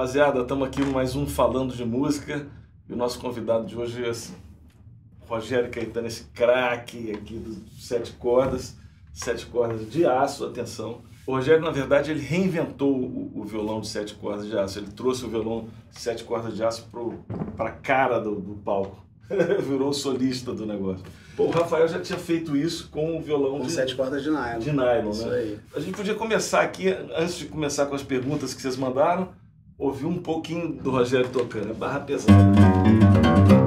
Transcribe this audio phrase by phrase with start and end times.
[0.00, 2.46] Rapaziada, estamos aqui mais um Falando de Música
[2.88, 4.32] e o nosso convidado de hoje é assim,
[5.28, 8.78] Rogério Caetano, esse craque aqui dos sete cordas,
[9.12, 11.02] sete cordas de aço, atenção.
[11.26, 14.78] O Rogério, na verdade, ele reinventou o, o violão de sete cordas de aço.
[14.78, 16.88] Ele trouxe o violão de sete cordas de aço
[17.54, 19.04] para a cara do, do palco.
[19.28, 21.04] Virou o solista do negócio.
[21.36, 24.30] Pô, o Rafael já tinha feito isso com o violão Com de, sete cordas de
[24.30, 24.60] nylon.
[24.60, 25.36] de nylon, Isso né?
[25.36, 25.58] aí.
[25.76, 29.38] A gente podia começar aqui, antes de começar com as perguntas que vocês mandaram,
[29.80, 33.59] ouvir um pouquinho do Rogério tocando, é barra pesada.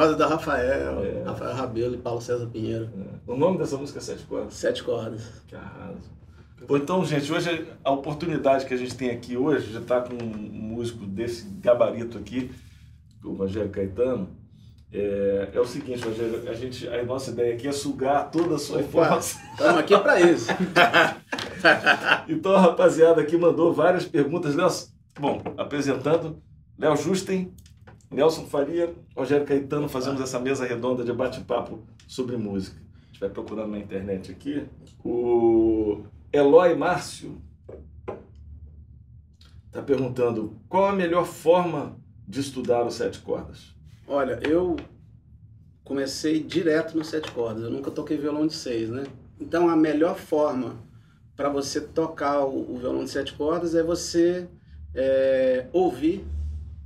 [0.00, 1.22] Cordas da Rafael, É.
[1.24, 2.88] Rafael Rabelo e Paulo César Pinheiro.
[3.26, 4.54] O nome dessa música é Sete Cordas?
[4.54, 5.22] Sete cordas.
[5.46, 6.20] Que arraso.
[6.66, 10.14] Bom, então, gente, hoje a oportunidade que a gente tem aqui hoje, já está com
[10.14, 10.36] um
[10.74, 12.50] músico desse gabarito aqui,
[13.24, 14.28] o Rogério Caetano,
[14.92, 18.58] é, é o seguinte, Rogério, a, gente, a nossa ideia aqui é sugar toda a
[18.58, 19.40] sua informação.
[19.52, 20.48] Estamos aqui para isso.
[22.26, 24.54] Então a rapaziada aqui mandou várias perguntas.
[24.54, 24.86] Nelson,
[25.18, 26.42] bom, apresentando,
[26.78, 27.52] Léo Justen,
[28.10, 31.78] Nelson Faria, Rogério Caetano, fazemos essa mesa redonda de bate-papo
[32.08, 32.76] sobre música.
[32.76, 34.66] A gente vai procurando na internet aqui.
[35.04, 37.40] O Eloy Márcio
[39.66, 43.72] está perguntando qual a melhor forma de estudar os sete cordas?
[44.08, 44.74] Olha, eu
[45.84, 47.62] comecei direto no sete cordas.
[47.62, 49.04] Eu nunca toquei violão de seis, né?
[49.40, 50.74] Então a melhor forma
[51.36, 54.48] para você tocar o, violão de sete cordas é você
[54.92, 56.24] é, ouvir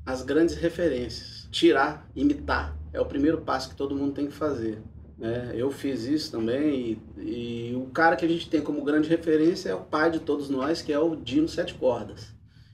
[0.07, 2.77] as grandes referências, tirar, imitar.
[2.93, 4.79] É o primeiro passo que todo mundo tem que fazer.
[5.19, 5.53] né?
[5.55, 9.69] Eu fiz isso também e, e o cara que a gente tem como grande referência
[9.71, 12.33] é o pai de todos nós, que é o Dino Sete Cordas.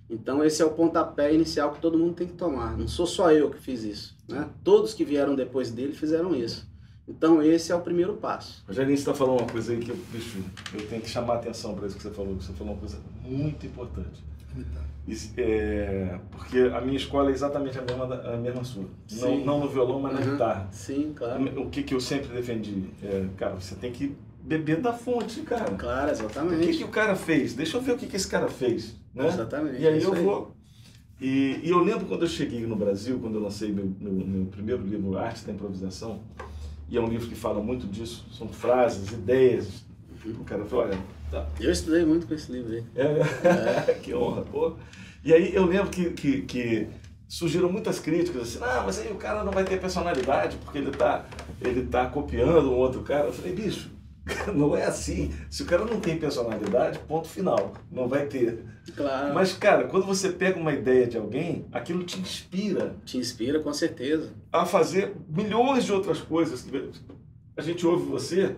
[0.09, 2.77] Então esse é o pontapé inicial que todo mundo tem que tomar.
[2.77, 4.49] Não sou só eu que fiz isso, né?
[4.65, 6.69] Todos que vieram depois dele fizeram isso.
[7.07, 8.63] Então esse é o primeiro passo.
[8.67, 10.39] Rogerinho, você está falando uma coisa aí que eu, bicho,
[10.75, 12.99] eu tenho que chamar a atenção para isso que você falou, você falou uma coisa
[13.25, 14.23] muito importante.
[15.37, 18.85] É, porque a minha escola é exatamente a mesma, a mesma sua.
[19.13, 20.33] Não, não no violão, mas na Uhum.
[20.33, 20.69] guitarra.
[20.71, 21.61] Sim, claro.
[21.61, 22.85] O que, que eu sempre defendi?
[23.03, 25.65] É, cara, você tem que beber da fonte, cara.
[25.75, 26.79] Claro, O que, exatamente.
[26.79, 27.55] que o cara fez?
[27.55, 28.95] Deixa eu ver o que, que esse cara fez.
[29.15, 29.27] Né?
[29.27, 29.81] Exatamente.
[29.81, 30.55] E aí é eu vou.
[31.21, 34.47] E, e eu lembro quando eu cheguei no Brasil, quando eu lancei meu, meu, meu
[34.47, 36.21] primeiro livro, Arte da Improvisação,
[36.89, 39.85] e é um livro que fala muito disso, são frases, ideias.
[40.25, 40.99] O cara falou, olha,
[41.31, 42.85] tá, Eu estudei muito com esse livro aí.
[42.97, 44.75] é, que honra, pô.
[45.25, 46.87] E aí eu lembro que, que, que
[47.29, 50.91] surgiram muitas críticas, assim, ah, mas aí o cara não vai ter personalidade porque ele
[50.91, 51.27] tá,
[51.61, 53.27] ele tá copiando um outro cara.
[53.27, 53.91] Eu falei, bicho,
[54.55, 55.31] não é assim.
[55.51, 58.65] Se o cara não tem personalidade, ponto final, não vai ter.
[58.97, 59.35] Claro.
[59.35, 63.73] Mas, cara, quando você pega uma ideia de alguém, aquilo te inspira Te inspira com
[63.73, 64.31] certeza.
[64.53, 66.67] a fazer milhões de outras coisas.
[67.57, 68.57] A gente ouve você,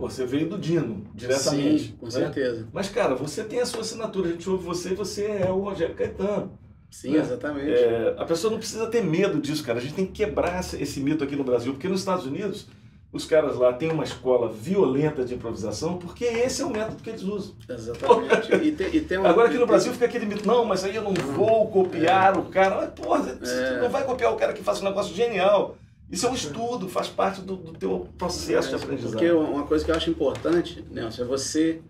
[0.00, 1.84] você veio do Dino, diretamente.
[1.84, 2.12] Sim, com né?
[2.12, 2.66] certeza.
[2.72, 5.60] Mas, cara, você tem a sua assinatura, a gente ouve você e você é o
[5.60, 6.58] Rogério Caetano.
[6.90, 7.18] Sim, né?
[7.20, 7.70] exatamente.
[7.70, 9.78] É, a pessoa não precisa ter medo disso, cara.
[9.78, 12.66] A gente tem que quebrar esse, mito aqui no Brasil, porque nos Estados Unidos
[13.12, 17.10] os caras lá têm uma escola violenta de improvisação, porque esse é o método que
[17.10, 17.54] eles usam.
[17.68, 18.54] Exatamente.
[18.54, 20.94] E tem, e tem um, Agora aqui no Brasil fica aquele mito, não, mas aí
[20.94, 22.76] eu não vou copiar o cara.
[22.76, 23.80] Mas, porra, você É.
[23.80, 25.76] não vai copiar o cara que faz um negócio genial.
[26.10, 29.12] Isso é um estudo, faz parte do, do teu processo de aprendizado.
[29.12, 31.80] Porque uma coisa que eu acho importante, Nelson, é você,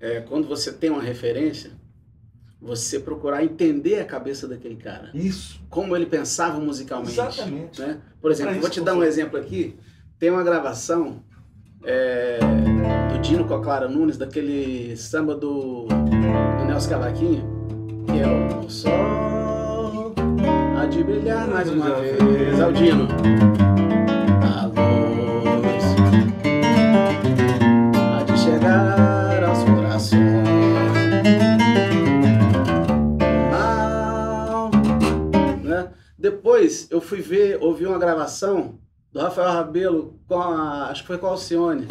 [0.00, 1.70] é, quando você tem uma referência,
[2.60, 5.10] você procurar entender a cabeça daquele cara.
[5.14, 5.60] Isso.
[5.70, 7.12] Como ele pensava musicalmente.
[7.12, 7.80] Exatamente.
[7.80, 8.00] né?
[8.20, 9.76] Por exemplo, vou te dar um exemplo aqui.
[10.18, 11.22] Tem uma gravação
[11.84, 12.38] é,
[13.12, 17.44] do Dino com a Clara Nunes, daquele samba do, do Nelson Cavaquinho,
[18.06, 19.33] que é o Sol
[20.84, 22.16] há de brilhar mais uma vez.
[22.18, 22.60] fez.
[22.60, 23.08] É o Dino.
[24.42, 25.84] A luz
[27.96, 30.20] há de chegar aos corações.
[33.50, 34.70] Mal
[35.62, 35.88] né?
[36.18, 38.78] Depois eu fui ver, ouvi uma gravação
[39.10, 41.86] do Rafael Rabelo com a, acho que foi com a Alcione.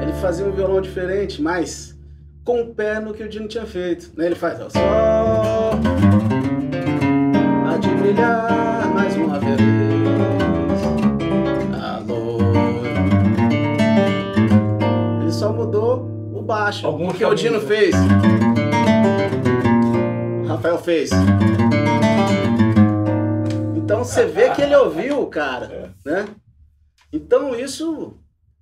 [0.00, 1.98] Ele fazia um violão diferente, mas
[2.44, 4.10] com o pé no que o Dino tinha feito.
[4.16, 4.26] Né?
[4.26, 5.21] Ele faz ó, sol há de
[8.12, 9.58] brilhar mais uma vez.
[11.82, 12.38] Alô.
[15.22, 16.02] Ele só mudou
[16.34, 17.94] o baixo, Alguns porque o Dino fez.
[20.44, 21.10] O Rafael fez.
[23.76, 26.26] Então você vê que ele ouviu o cara, né?
[27.12, 28.18] Então isso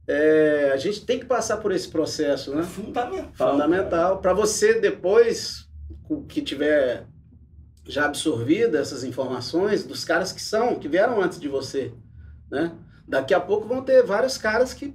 [0.06, 2.62] é, a gente tem que passar por esse processo, É né?
[2.62, 3.52] fundamental.
[3.52, 5.68] Fundamental para você depois
[6.08, 7.04] o que tiver
[7.84, 11.92] já absorvido essas informações dos caras que são que vieram antes de você,
[12.50, 12.72] né?
[13.08, 14.94] Daqui a pouco vão ter vários caras que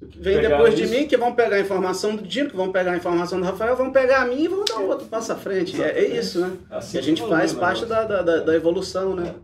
[0.00, 0.92] vêm depois de isso.
[0.94, 3.74] mim, que vão pegar a informação do Dino, que vão pegar a informação do Rafael,
[3.76, 5.80] vão pegar a minha e vão dar um outro passo à frente.
[5.82, 6.56] É, é isso, né?
[6.70, 9.34] Assim a gente faz o parte da, da, da- evolução, né?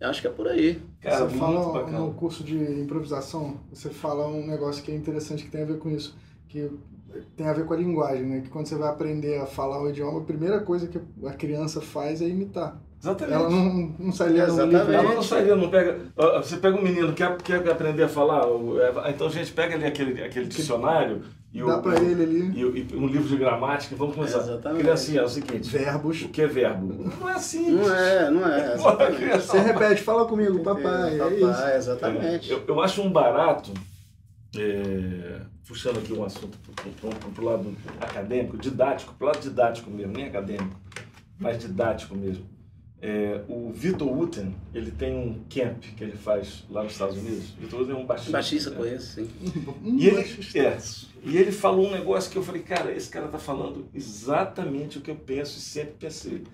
[0.00, 0.82] Eu acho que é por aí.
[1.00, 1.98] Cara, você fala bacana.
[2.00, 5.78] no curso de improvisação, você fala um negócio que é interessante que tem a ver
[5.78, 6.16] com isso,
[6.48, 6.70] que
[7.36, 8.40] tem a ver com a linguagem, né?
[8.40, 11.80] Que quando você vai aprender a falar o idioma, a primeira coisa que a criança
[11.80, 12.76] faz é imitar.
[13.00, 13.34] Exatamente.
[13.34, 14.76] Ela não, não sai lendo um Exatamente.
[14.78, 14.92] livro.
[14.94, 15.98] Ela não sairia, não pega.
[16.42, 19.74] Você pega um menino que quer, quer aprender a falar, o- é, então gente pega
[19.74, 21.20] ali aquele, aquele dicionário
[21.52, 24.38] e, o, Dá pra ele ali e, o- e um livro de gramática, vamos começar.
[24.38, 24.80] Exatamente.
[24.82, 26.22] Criancinha, é o seguinte: verbos.
[26.22, 27.12] o que é verbo?
[27.20, 27.72] Não é assim.
[27.72, 28.74] Não é, não é.
[29.38, 31.46] Você repete, fala comigo, papai, é isso.
[31.46, 32.50] Papai, exatamente.
[32.50, 33.70] Eu, eu acho um barato,
[34.56, 40.12] é, puxando aqui um assunto para o lado acadêmico, didático, para o lado didático mesmo,
[40.12, 40.78] nem acadêmico,
[41.38, 42.54] mas didático mesmo.
[43.06, 47.50] É, o Vitor Uten, ele tem um camp que ele faz lá nos Estados Unidos.
[47.50, 48.32] Vitor Uten é um baixista.
[48.32, 48.76] Baixista né?
[48.76, 49.30] conheço, sim.
[49.84, 50.20] Um E ele,
[50.54, 50.78] é,
[51.22, 55.00] e ele falou um negócio que eu falei, cara, esse cara tá falando exatamente o
[55.02, 56.44] que eu penso e sempre pensei.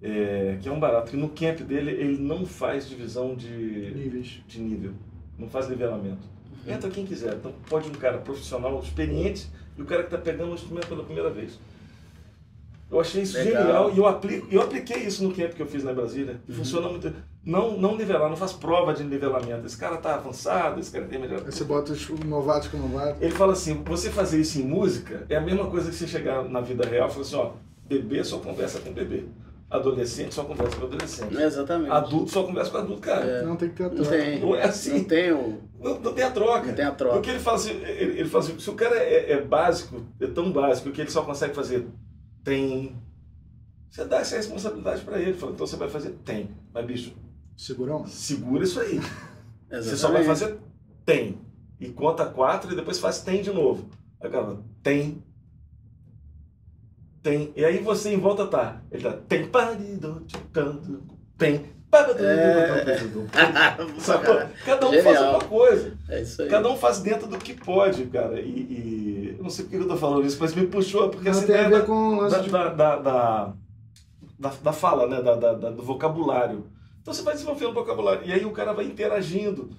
[0.00, 1.10] É, que é um barato.
[1.10, 4.42] Que no camp dele ele não faz divisão de, Níveis.
[4.46, 4.92] de nível,
[5.36, 6.28] não faz nivelamento.
[6.66, 7.34] Entra quem quiser.
[7.34, 11.04] Então pode um cara profissional, experiente, e o cara que está pegando o instrumento pela
[11.04, 11.58] primeira vez.
[12.90, 13.62] Eu achei isso Legal.
[13.62, 16.40] genial e eu, aplico, eu apliquei isso no camp que eu fiz lá em Brasília.
[16.48, 16.54] Uhum.
[16.54, 17.12] Funciona muito.
[17.44, 19.66] Não, não nivelar, não faz prova de nivelamento.
[19.66, 21.42] Esse cara tá avançado, esse cara tem melhor.
[21.44, 23.20] Aí você bota os novatos com novatos.
[23.20, 26.44] Ele fala assim: você fazer isso em música é a mesma coisa que você chegar
[26.44, 27.52] na vida real e falar assim: ó,
[27.88, 29.24] bebê só conversa com bebê,
[29.76, 31.90] adolescente só conversa com adolescente, Exatamente.
[31.90, 33.42] adulto só conversa com adulto, cara.
[33.42, 34.10] Não tem que ter a Não troca.
[34.10, 34.40] tem.
[34.40, 34.98] Não é assim.
[34.98, 35.60] Não tem o.
[35.80, 36.66] Não, não tem a troca.
[36.66, 37.14] Não tem a troca.
[37.14, 40.26] Porque ele fala assim: ele, ele fala assim se o cara é, é básico, é
[40.26, 41.86] tão básico que ele só consegue fazer
[42.42, 42.96] tem.
[43.90, 45.34] Você dá essa responsabilidade pra ele.
[45.34, 46.50] Fala, então você vai fazer tem.
[46.72, 47.12] Mas, bicho,
[47.56, 48.06] Segurão?
[48.06, 48.96] segura isso aí.
[48.96, 49.24] Exatamente.
[49.84, 50.56] Você só vai fazer
[51.04, 51.38] tem.
[51.80, 53.88] E conta quatro e depois faz tem de novo.
[54.20, 55.22] Aí o cara fala, tem.
[57.24, 57.52] Tem.
[57.56, 58.82] E aí você em volta tá.
[58.92, 59.12] Ele tá.
[59.26, 59.46] Tem.
[59.48, 61.02] parido, ticando,
[61.38, 61.72] Tem.
[62.18, 62.98] É.
[63.98, 64.36] Sacou?
[64.66, 65.14] Cada um Genial.
[65.14, 65.96] faz uma coisa.
[66.08, 66.48] É isso aí.
[66.48, 68.40] Cada um faz dentro do que pode, cara.
[68.40, 71.24] E, e- eu não sei por que eu tô falando isso, mas me puxou, porque
[71.24, 72.50] Não essa tem a ideia ver com o da, de...
[72.50, 73.52] da, da, da,
[74.38, 75.22] da, da fala, né?
[75.22, 76.66] Da, da- da- do vocabulário.
[77.00, 78.22] Então você vai desenvolvendo o vocabulário.
[78.26, 79.70] E aí o cara vai interagindo.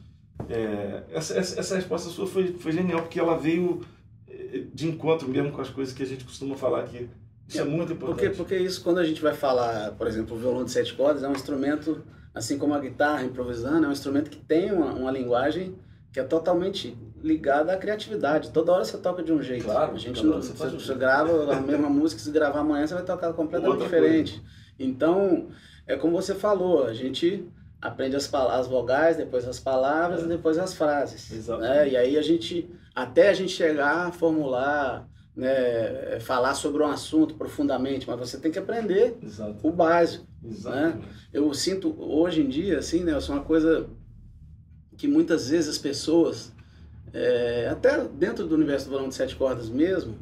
[0.50, 3.82] É, essa, essa, essa resposta sua foi, foi genial, porque ela veio
[4.28, 7.10] eh, de encontro mesmo com as coisas que a gente costuma falar aqui.
[7.48, 8.38] Isso é, muito Porque, importante.
[8.38, 11.28] porque isso, quando a gente vai falar, por exemplo, o violão de sete cordas, é
[11.28, 15.75] um instrumento, assim como a guitarra improvisando, é um instrumento que tem uma, uma linguagem
[16.12, 18.52] que é totalmente ligada à criatividade.
[18.52, 19.66] Toda hora você toca de um jeito.
[19.66, 23.04] Claro, a gente não, você você, grava a mesma música, se gravar amanhã, você vai
[23.04, 24.42] tocar completamente diferente.
[24.80, 25.50] Então,
[25.86, 27.48] é como você falou, a gente
[27.82, 30.25] aprende as, as vogais, depois as palavras É.
[30.25, 31.32] e depois as frases.
[31.32, 31.70] Exatamente.
[31.70, 31.90] né?
[31.90, 37.36] E aí a gente, até a gente chegar a formular, né, falar sobre um assunto
[37.36, 39.68] profundamente, mas você tem que aprender Exato.
[39.68, 40.25] o básico.
[40.44, 41.08] Exatamente.
[41.34, 43.89] Eu sinto hoje em dia, assim, né, isso é uma coisa
[44.98, 46.54] que muitas vezes as pessoas
[47.15, 50.18] é, até dentro do universo do violão de sete cordas mesmo,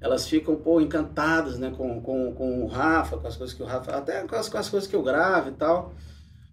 [0.00, 3.66] elas ficam pô, encantadas né, com, com, com o Rafa, com as coisas que o
[3.66, 3.92] Rafa.
[3.92, 5.94] Até com as, com as coisas que eu gravo e tal.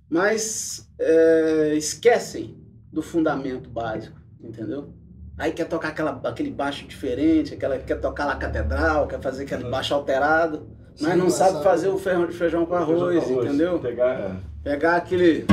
[0.08, 2.56] Mas é, esquecem
[2.94, 4.94] do fundamento básico, entendeu?
[5.40, 9.64] Aí quer tocar aquela, aquele baixo diferente, aquela, quer tocar lá catedral, quer fazer aquele
[9.64, 9.72] uhum.
[9.72, 13.48] baixo alterado, Sim, mas não sabe fazer o feijão, feijão com arroz, feijão com arroz
[13.48, 13.80] entendeu?
[13.80, 14.36] Pegar, é.
[14.62, 15.46] Pegar aquele.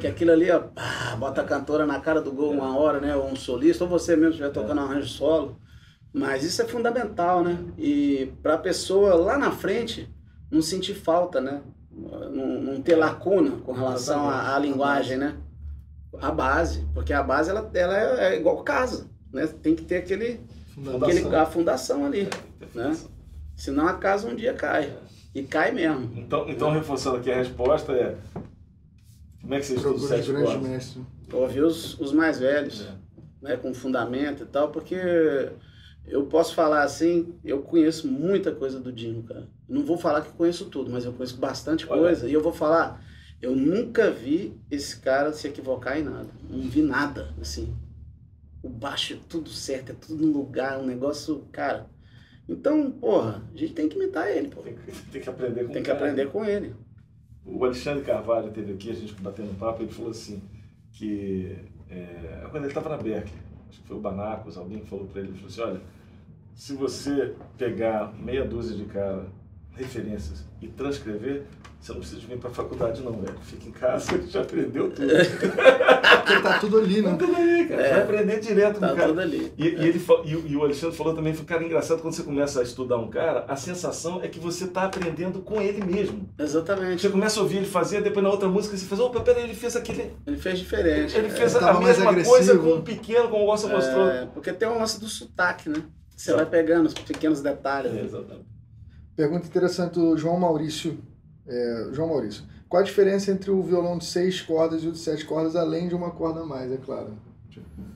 [0.00, 3.14] Que aquilo ali, ó, pá, bota a cantora na cara do gol uma hora, né?
[3.14, 5.56] Ou um solista, ou você mesmo estiver tocando um arranjo solo.
[6.12, 7.58] Mas isso é fundamental, né?
[7.78, 10.12] E para a pessoa lá na frente
[10.50, 11.62] não sentir falta, né?
[11.92, 15.36] Não, não ter lacuna com relação à linguagem, né?
[16.20, 19.46] A base, porque a base ela, ela é, é igual casa, né?
[19.46, 20.40] Tem que ter aquele,
[21.02, 22.28] aquele a fundação ali,
[22.74, 22.96] né?
[23.56, 24.96] Senão a casa um dia cai.
[25.34, 26.10] E cai mesmo.
[26.16, 28.16] Então, então reforçando aqui a resposta é
[29.40, 31.02] como é que você estuda os sete mestre.
[31.32, 32.92] Ouvir os, os mais velhos, é.
[33.46, 33.56] né?
[33.56, 34.96] Com fundamento e tal, porque
[36.06, 39.46] eu posso falar assim, eu conheço muita coisa do Dino, cara.
[39.68, 42.00] Não vou falar que conheço tudo, mas eu conheço bastante Olha.
[42.00, 42.28] coisa.
[42.28, 43.02] E eu vou falar,
[43.40, 46.28] eu nunca vi esse cara se equivocar em nada.
[46.48, 47.74] Não vi nada, assim.
[48.62, 51.88] O baixo é tudo certo, é tudo no lugar, um negócio, cara.
[52.48, 54.62] Então, porra, a gente tem que imitar ele, pô.
[54.62, 56.74] Tem que, tem que aprender com Tem que aprender com ele.
[57.44, 60.42] O Alexandre Carvalho teve aqui, a gente batendo papo, ele falou assim,
[60.92, 61.56] que
[61.88, 65.30] é, quando ele estava na Berkeley, acho que foi o Banacos, alguém falou para ele,
[65.30, 65.80] ele falou assim, olha,
[66.54, 69.28] se você pegar meia dúzia de cara,
[69.78, 71.44] referências e transcrever,
[71.80, 73.38] você não precisa vir para a faculdade não, velho.
[73.42, 75.08] Fica em casa, já aprendeu tudo.
[75.08, 77.10] Porque tá tudo ali, né?
[77.10, 77.82] Tá tudo ali, cara.
[77.82, 79.08] É, vai aprender direto tá com o cara.
[79.08, 79.52] Tudo ali.
[79.56, 79.70] E, é.
[79.70, 82.96] e ele, e, e, o Alexandre falou também, cara engraçado, quando você começa a estudar
[82.96, 86.28] um cara, a sensação é que você tá aprendendo com ele mesmo.
[86.36, 87.00] Exatamente.
[87.00, 89.54] Você começa a ouvir ele fazer, depois na outra música você faz, opa, peraí, ele
[89.54, 90.12] fez aquele...
[90.26, 91.16] Ele fez diferente.
[91.16, 94.08] Ele fez é, a, mesma coisa com um pequeno, como você mostrou.
[94.10, 95.82] É, porque tem um lance do sotaque, né?
[96.16, 97.94] Você vai pegando os pequenos detalhes.
[97.94, 98.57] É, exatamente.
[99.18, 100.96] Pergunta interessante do João Maurício.
[101.44, 102.44] É, João Maurício.
[102.68, 105.88] Qual a diferença entre o violão de seis cordas e o de sete cordas, além
[105.88, 107.14] de uma corda a mais, é claro?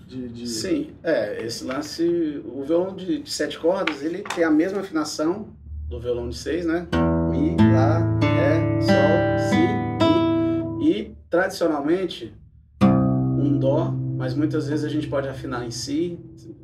[0.05, 0.49] De, de...
[0.49, 5.47] Sim, é, esse lance, o violão de, de, sete cordas, ele tem a mesma afinação
[5.89, 6.89] do violão de seis, né?
[7.31, 10.91] Mi, Lá, Ré, Sol, Si, Mi.
[10.91, 12.35] E, tradicionalmente,
[12.83, 16.19] um Dó, mas muitas vezes a gente pode afinar em Si,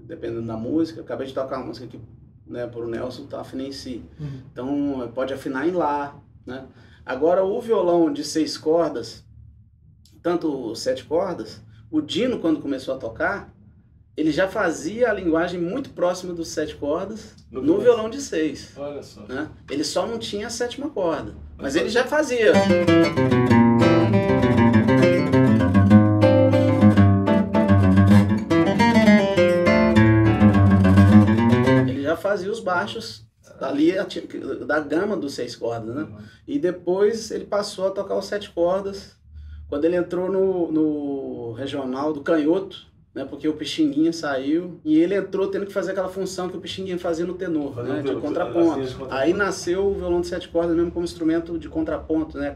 [0.04, 1.00] dependendo da música.
[1.00, 2.00] acabei de tocar uma música aqui
[2.48, 4.02] né, para o Nelson, tá afinei em Si.
[4.18, 4.42] Uhum.
[4.52, 6.18] Então pode afinar em Lá.
[6.46, 6.66] Né?
[7.04, 9.24] Agora o violão de seis cordas,
[10.22, 13.54] tanto sete cordas, o Dino quando começou a tocar,
[14.16, 18.72] ele já fazia a linguagem muito próxima dos sete cordas no, no violão de seis.
[18.76, 19.22] Olha só.
[19.22, 19.48] Né?
[19.70, 22.52] Ele só não tinha a sétima corda, mas ele já fazia.
[32.28, 33.26] Fazia os baixos
[33.58, 33.92] ali
[34.66, 36.02] da gama dos seis cordas, né?
[36.02, 36.18] Uhum.
[36.46, 39.16] E depois ele passou a tocar os sete cordas
[39.68, 43.24] quando ele entrou no, no regional do canhoto, né?
[43.24, 46.98] Porque o Pixinguinha saiu e ele entrou tendo que fazer aquela função que o Pixinguinha
[46.98, 48.02] fazia no tenor, Fazendo né?
[48.02, 48.80] De contraponto.
[48.82, 49.14] de contraponto.
[49.14, 52.48] Aí nasceu o violão de sete cordas mesmo como instrumento de contraponto, né?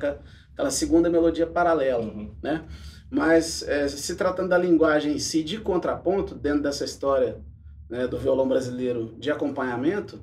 [0.52, 2.30] Aquela segunda melodia paralela, uhum.
[2.42, 2.64] né?
[3.10, 7.38] Mas é, se tratando da linguagem em si de contraponto, dentro dessa história
[7.92, 10.18] né, do violão brasileiro de acompanhamento,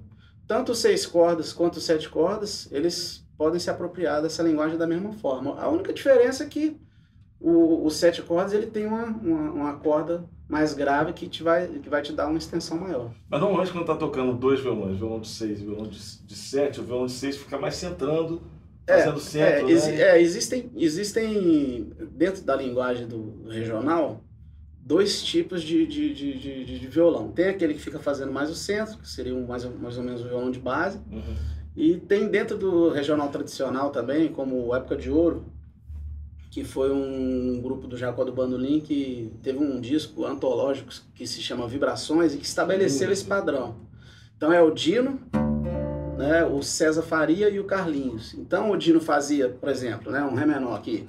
[0.47, 5.53] tanto seis cordas quanto sete cordas, eles podem se apropriar dessa linguagem da mesma forma.
[5.61, 6.75] A única diferença é que
[7.39, 11.67] o, o sete cordas ele tem uma, uma, uma, corda mais grave que, te vai,
[11.67, 13.11] que vai te dar uma extensão maior.
[13.29, 16.79] Mas normalmente quando está tocando dois violões, violão de seis e violão de, de sete,
[16.79, 18.41] o violão de seis fica mais centrando,
[18.88, 20.01] fazendo é, centro, é, né?
[20.01, 24.23] é, existem, existem, dentro da linguagem do regional,
[24.81, 27.31] dois tipos de, de, de, de, de violão.
[27.31, 30.21] Tem aquele que fica fazendo mais o centro, que seria um, mais, mais ou menos
[30.21, 31.00] o violão de base.
[31.12, 31.36] Uhum.
[31.75, 35.45] E tem dentro do regional tradicional também, como Época de Ouro,
[36.51, 41.41] que foi um grupo do Jacó do Bandolim que teve um disco antológico que se
[41.41, 43.13] chama Vibrações e que estabeleceu uhum.
[43.13, 43.75] esse padrão.
[44.36, 45.19] Então é o Dino,
[46.17, 48.33] né, o César Faria e o Carlinhos.
[48.33, 51.05] Então o Dino fazia, por exemplo, né, um Ré menor aqui.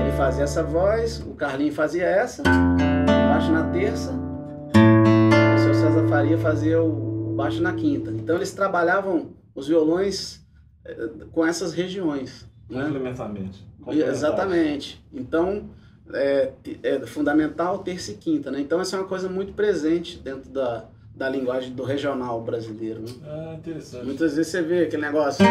[0.00, 6.38] Ele fazia essa voz, o Carlinho fazia essa, baixo na terça, o seu César Faria
[6.38, 8.10] fazia o baixo na quinta.
[8.10, 10.44] Então eles trabalhavam os violões
[10.84, 12.46] eh, com essas regiões.
[12.68, 12.84] Né?
[12.84, 13.66] Complementarmente.
[13.88, 15.04] Exatamente.
[15.12, 15.70] Então
[16.12, 16.52] é,
[16.82, 18.50] é, fundamental terça e quinta.
[18.50, 18.60] Né?
[18.60, 23.00] Então essa é uma coisa muito presente dentro da, da linguagem do regional brasileiro.
[23.00, 23.08] Né?
[23.24, 24.04] Ah, interessante.
[24.04, 25.44] Muitas vezes você vê aquele negócio.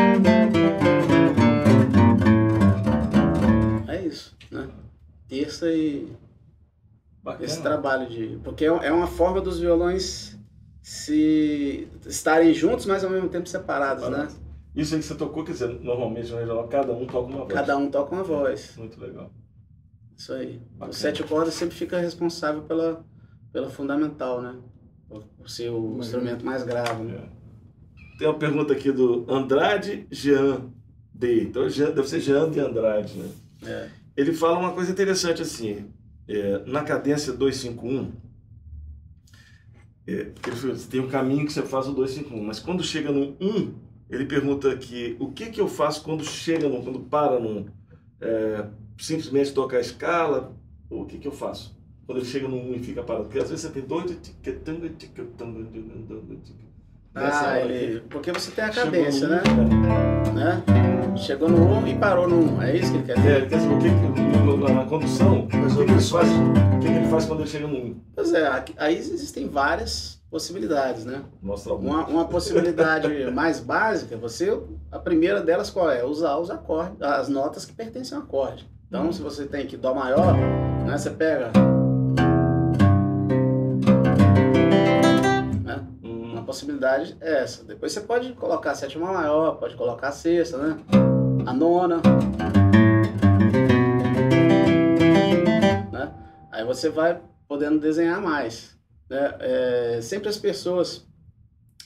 [4.16, 4.70] Isso, né?
[5.28, 6.08] Terça e.
[7.24, 7.46] Bacana.
[7.46, 8.40] esse trabalho de.
[8.44, 10.38] Porque é é uma forma dos violões
[10.82, 14.28] se estarem juntos, mas ao mesmo tempo separados, né?
[14.76, 17.54] Isso aí que você tocou, quer dizer, normalmente no regional cada um toca uma voz.
[17.54, 18.76] Cada um toca uma voz.
[18.78, 19.32] Muito legal.
[20.16, 20.62] Isso aí.
[20.74, 20.92] Bacana.
[20.92, 23.04] O sete cordas sempre fica responsável pela,
[23.52, 24.56] pela fundamental, né?
[25.10, 27.04] Por, ser o Mas- instrumento mais grave.
[27.04, 27.18] Né?
[27.24, 28.18] É.
[28.20, 30.72] Tem uma pergunta aqui do Andrade Jean
[31.14, 31.44] D.
[31.44, 33.30] Então Jean- deve ser Jean de Andrade, né?
[33.66, 33.90] É.
[34.16, 35.92] Ele fala uma coisa interessante assim,
[36.28, 38.12] é, na cadência 251,
[40.08, 40.32] é,
[40.90, 43.74] tem um caminho que você faz o 251, mas quando chega no 1,
[44.10, 47.66] ele pergunta aqui, o que que eu faço quando chega no, quando para num,
[48.22, 48.66] é,
[48.98, 50.56] simplesmente toca a escala,
[50.90, 51.76] o que que eu faço?
[52.06, 54.12] Quando ele chega no 1 e fica parado, porque às vezes você tem dois,
[57.16, 59.44] Ah, ele, porque você tem a cadência, no né?
[60.30, 60.95] um, né?
[61.16, 62.62] Chegou no 1 e parou no 1.
[62.62, 63.36] É isso que ele quer É, dizer?
[63.38, 66.88] ele quer saber o que, no- no- na condução, o que, ele faz, o que,
[66.88, 67.96] ele faz quando ele chega no 1?
[68.16, 71.22] Pois é, aí existem várias possibilidades, né?
[71.42, 71.74] Mostra.
[71.74, 74.60] Uma, uma possibilidade mais básica, você,
[74.92, 76.04] a primeira delas qual é?
[76.04, 78.70] Usar os acordes, as notas que pertencem ao acorde.
[78.88, 80.36] Então, se você tem que dó maior,
[80.86, 81.52] né, você pega,
[85.64, 85.86] né?
[86.04, 87.64] Hum, Uma possibilidade é essa.
[87.64, 90.78] Depois você pode colocar a sétima maior, pode colocar a sexta, né?
[91.46, 92.02] A nona.
[95.92, 96.12] Né?
[96.52, 98.76] Aí você vai podendo desenhar mais.
[99.10, 99.34] Né?
[99.40, 101.06] É, sempre as pessoas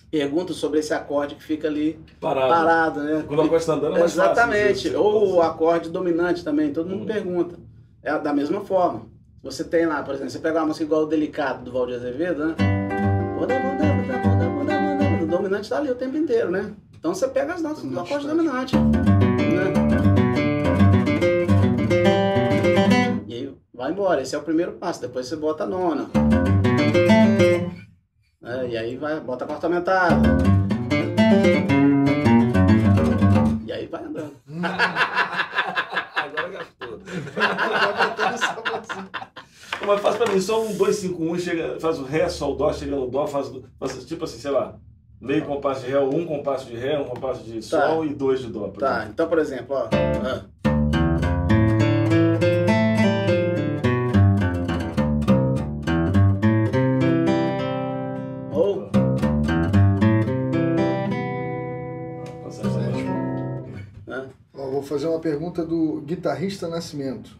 [0.10, 2.48] perguntam sobre esse acorde que fica ali parado.
[2.50, 3.24] parado, né?
[3.28, 4.84] Quando a coisa está andando é mais Exatamente.
[4.90, 5.02] fácil.
[5.02, 7.08] Ou o acorde dominante também, todo mundo Hum.
[7.08, 7.56] pergunta.
[8.02, 9.08] É da mesma forma.
[9.44, 12.48] Você tem lá, por exemplo, você pega uma música igual o Delicado do Valdir Azevedo,
[12.48, 12.56] né?
[15.22, 16.74] O dominante tá ali o tempo inteiro, né?
[16.98, 18.36] Então você pega as notas do acorde estático.
[18.36, 18.76] dominante.
[23.80, 24.22] Vai embora.
[24.22, 25.00] Esse é o primeiro passo.
[25.02, 26.10] Depois você bota a nona.
[28.42, 28.70] Né?
[28.70, 30.16] E aí vai, bota a quarta aumentada.
[33.66, 34.34] E aí vai andando.
[36.16, 37.00] Agora gastou.
[37.36, 39.30] Vai botando essa música.
[39.88, 42.72] Mas faz pra mim, só um 2, 5, 1, chega, faz o Ré, Sol, Dó,
[42.74, 44.76] chega no Dó, faz, faz tipo assim, sei lá,
[45.22, 47.88] meio compasso de Ré, um compasso de Ré, um compasso de Tá.
[47.88, 48.68] Sol e dois de Dó.
[48.68, 49.12] Tá, exemplo.
[49.14, 49.88] então por exemplo, ó.
[65.00, 67.38] Fazer uma pergunta do guitarrista Nascimento,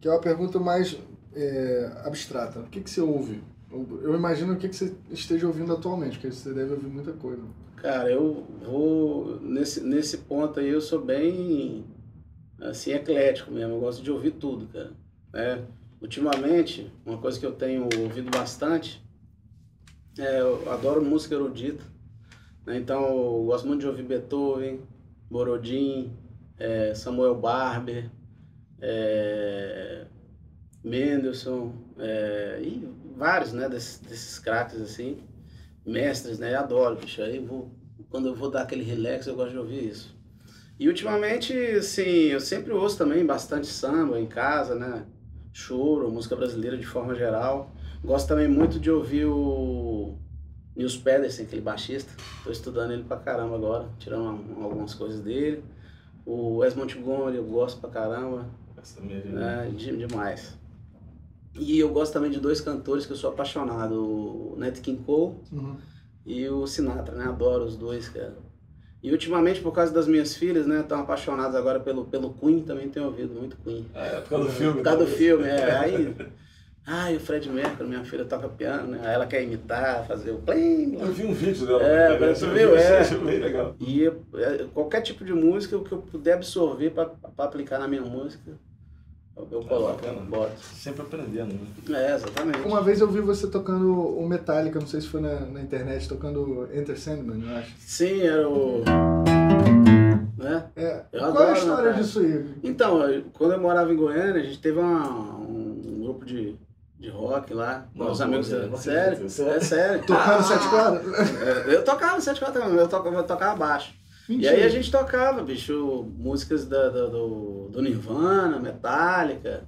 [0.00, 0.96] que é uma pergunta mais
[1.34, 2.60] é, abstrata.
[2.60, 3.42] O que, que você ouve?
[3.70, 7.42] Eu- imagino o que, que você esteja ouvindo atualmente, porque você deve ouvir muita coisa.
[7.76, 9.40] Cara, eu vou.
[9.40, 11.84] Nesse, nesse ponto aí eu sou bem
[12.60, 13.74] assim, eclético mesmo.
[13.74, 14.92] Eu gosto de ouvir tudo, cara.
[15.32, 15.64] né?
[16.00, 19.04] ultimamente, uma coisa que eu tenho ouvido bastante
[20.16, 21.82] é eu adoro música erudita.
[22.64, 22.78] né?
[22.78, 24.80] Então eu gosto muito de ouvir Beethoven,
[25.28, 26.12] Borodin,
[26.58, 28.10] eh, Samuel Barber,
[28.80, 30.06] eh,
[30.84, 35.18] Mendelssohn, eh, e vários né, desses, desses craques assim
[35.84, 36.54] mestres, né?
[36.54, 37.22] Adoro, bicho.
[37.22, 37.70] Aí vou,
[38.10, 40.16] quando eu vou dar aquele relax, eu gosto de ouvir isso.
[40.78, 45.06] E ultimamente, assim, eu sempre ouço também bastante samba em casa, né?
[45.52, 47.72] Choro, música brasileira de forma geral.
[48.04, 50.16] Gosto também muito de ouvir o
[50.76, 52.12] Nils Pedersen, aquele baixista.
[52.44, 55.64] Tô estudando ele pra caramba agora, tirando uma- algumas coisas dele.
[56.30, 58.44] O Wes Montgomery eu gosto pra caramba,
[58.76, 59.72] Essa né?
[59.74, 60.58] De- demais.
[61.58, 65.36] E eu gosto também de dois cantores que eu sou apaixonado, o Nat King Cole
[65.50, 65.76] Uhum.
[66.26, 67.24] e o Sinatra, né?
[67.24, 68.34] Adoro os dois, cara.
[69.02, 70.80] E ultimamente, por causa das minhas filhas, né?
[70.80, 73.86] Estão apaixonadas agora pelo, pelo Queen, também tenho ouvido muito Queen.
[73.94, 74.74] Ah, é por causa do filme.
[74.74, 75.18] Por causa do talvez.
[75.18, 75.76] filme, é.
[75.78, 76.14] Aí.
[76.90, 79.00] Ai, o Fred Mercury, minha filha toca piano, né?
[79.04, 81.82] Aí ela quer imitar, fazer o plim, Eu vi um vídeo dela.
[81.82, 82.30] É, né?
[82.30, 83.04] Eu viu, vi, é.
[83.26, 83.76] Bem legal.
[83.78, 88.52] E é, qualquer tipo de música que eu puder absorver para aplicar na minha música,
[89.36, 90.20] eu, Ah, coloco, bacana.
[90.22, 90.58] boto.
[90.60, 91.52] Sempre aprendendo,
[91.86, 92.10] né?
[92.10, 92.60] É, exatamente.
[92.66, 96.08] Uma vez eu vi você tocando o Metallica, não sei se foi na, na internet,
[96.08, 97.74] tocando Enter Sandman, eu acho.
[97.80, 98.82] Sim, era o.
[100.38, 100.64] Né?
[100.74, 102.02] É, Eu qual é adoro a história Metallica.
[102.02, 102.46] disso aí?
[102.64, 102.98] Então,
[103.34, 106.56] quando eu morava em Goiânia, a gente teve uma- um grupo de,
[106.98, 109.28] de rock lá, Não, os amigos Sério?
[109.28, 109.56] sério?
[109.56, 110.02] É sério.
[110.04, 111.40] Tocando sete quadras?
[111.42, 113.94] É, Eu tocava sete quatro também, eu tocava, eu tocava baixo.
[114.28, 119.62] E aí a gente tocava, bicho, músicas da, da- do, do Nirvana, Metallica,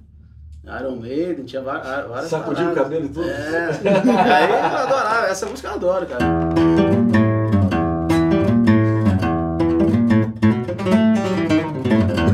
[0.79, 3.27] Iron Maiden, tinha várias Sacudiu o cabelo e tudo?
[3.27, 3.69] É.
[4.31, 6.25] Aí eu adorava, essa música eu adoro, cara.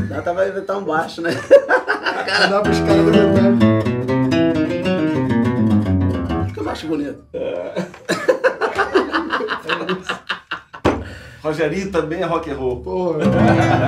[0.08, 1.30] Dá pra inventar um baixo, né?
[2.50, 3.77] Dá pros caras do.
[6.78, 7.24] Acho bonito.
[11.42, 12.80] Rogerinho também é rock and roll.
[12.82, 13.14] Pô,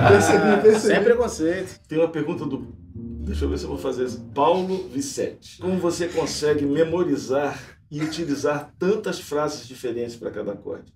[0.08, 0.94] percebi, percebi.
[0.94, 1.80] Sem preconceito.
[1.88, 2.74] Tem uma pergunta do.
[2.94, 4.20] Deixa eu ver se eu vou fazer isso.
[4.34, 5.60] Paulo Vicente.
[5.60, 7.58] Como você consegue memorizar
[7.90, 10.92] e utilizar tantas frases diferentes para cada acorde?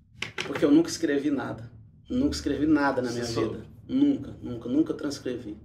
[0.47, 1.71] Porque eu nunca escrevi nada.
[2.09, 3.61] Nunca escrevi nada na minha vida.
[3.89, 5.57] Nunca, nunca, nunca transcrevi.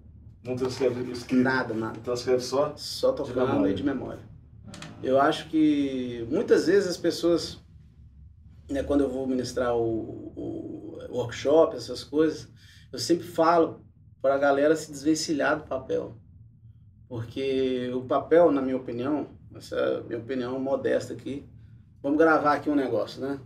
[0.44, 2.00] Não transcreve isso Nada, nada.
[2.00, 2.74] transcreve só?
[2.78, 3.72] Só De tocando memória.
[3.72, 4.20] e de memória.
[5.02, 7.60] Eu acho que muitas vezes as pessoas,
[8.70, 12.48] né, quando eu vou ministrar o, o workshop, essas coisas,
[12.92, 13.86] eu sempre falo
[14.22, 16.18] para a galera se desvencilhar do papel.
[17.08, 21.48] Porque o papel, na minha opinião, essa é a minha opinião modesta aqui,
[22.04, 23.40] vamos gravar aqui um negócio, né?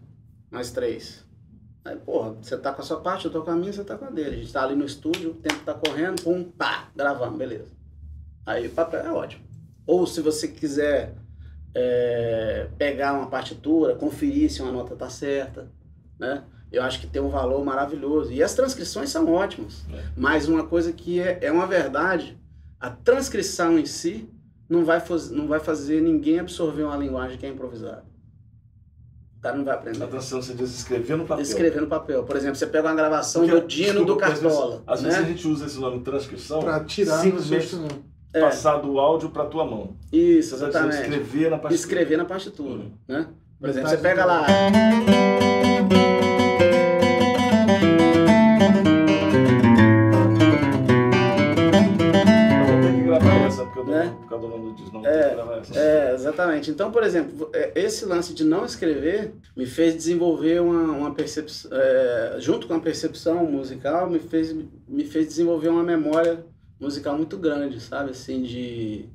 [0.52, 1.24] Mais três.
[1.86, 3.98] Aí, porra, você tá com a sua parte, eu tô com a minha, você tá
[3.98, 4.36] com a dele.
[4.36, 7.72] A gente tá ali no estúdio, o tempo tá correndo, pum, pá, gravamos, beleza.
[8.46, 9.53] Aí o papel é ótimo.
[9.86, 11.15] Ou se você quiser
[11.76, 15.72] é, pegar uma partitura, conferir se uma nota tá certa,
[16.19, 16.43] né?
[16.72, 18.32] Eu acho que tem um valor maravilhoso.
[18.32, 19.86] E as transcrições são ótimas.
[19.93, 20.04] É.
[20.17, 22.36] Mas uma coisa que é, é uma verdade,
[22.80, 24.28] a transcrição em si
[24.67, 28.04] não vai, não vai fazer ninguém absorver uma linguagem que é improvisada.
[29.38, 30.00] O cara não vai aprender.
[30.00, 31.43] Na transição você diz escrever no papel.
[31.43, 32.24] Escrever no papel.
[32.24, 34.84] Por exemplo, você pega uma gravação Porque, do Dino desculpa, do mas às vezes- Cartola.
[34.88, 35.10] Às né?
[35.10, 37.76] vezes a gente usa esse nome transcrição Pra tirar simplesmente.
[38.34, 38.39] É.
[38.41, 39.96] passar do áudio para tua mão.
[40.12, 40.96] Isso, Você exatamente.
[41.02, 41.74] escrever na partitura.
[41.76, 42.69] Escrever na partitura.
[42.72, 42.91] Uhum.
[43.08, 43.28] Né?
[43.60, 44.46] Por exemplo, você pega lá.
[53.86, 54.15] Né?
[54.22, 55.80] por causa do nome do disco, não É, vou ter que gravar essa.
[55.80, 56.72] É, exatamente.
[56.72, 61.69] Então, por exemplo, é, esse lance de não escrever me fez desenvolver uma, uma percepção,
[61.74, 64.56] é, junto com a percepção musical, me fez,
[64.88, 66.46] me fez desenvolver uma memória
[66.84, 68.12] musical muito grande, sabe?
[68.12, 69.06] Assim, de,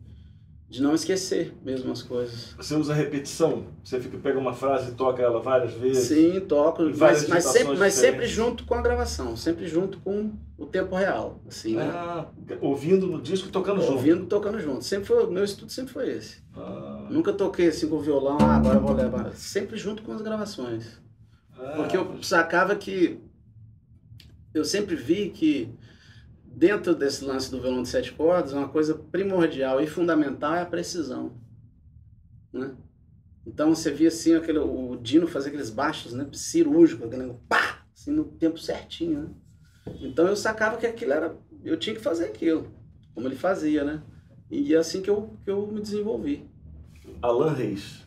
[0.69, 2.55] de não esquecer mesmo as coisas.
[2.57, 3.67] Você usa repetição?
[3.85, 6.09] Você fica, pega uma frase e toca ela várias vezes?
[6.09, 10.67] Sim, toco, mas, mas, sempre, mas sempre junto com a gravação, sempre junto com o
[10.67, 11.85] tempo real, assim, né?
[11.95, 12.27] Ah,
[12.61, 13.93] ouvindo no disco e tocando junto.
[13.93, 14.83] Ouvindo e tocando junto.
[14.85, 16.43] Sempre foi, meu estudo sempre foi esse.
[16.57, 19.35] Ah, Nunca toquei assim com o violão, ah, agora eu vou levar.
[19.35, 21.01] Sempre junto com as gravações.
[21.59, 23.21] ah, Porque eu sacava que.
[24.53, 25.69] Eu sempre vi que
[26.59, 30.67] dentro desse lance do violão de sete cordas, uma coisa primordial e fundamental é a
[30.67, 31.33] precisão.
[32.53, 32.75] Né?
[33.47, 38.11] Então você via assim aquele, o Dino fazer aqueles baixos né, cirúrgicos, aquele pá, assim,
[38.11, 39.23] no tempo certinho.
[39.23, 39.29] Né?
[40.01, 41.37] Então eu sacava que aquilo era.
[41.65, 42.73] Eu tinha que fazer aquilo,
[43.15, 44.03] como ele fazia, né?
[44.51, 46.49] E é assim que eu, que eu me desenvolvi.
[47.23, 48.07] Alan Reis.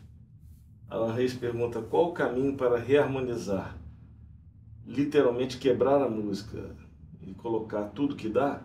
[0.90, 3.78] Alan Reis pergunta qual o caminho para reharmonizar?
[4.86, 6.74] Literalmente quebrar a música
[7.26, 8.62] e colocar tudo que dá?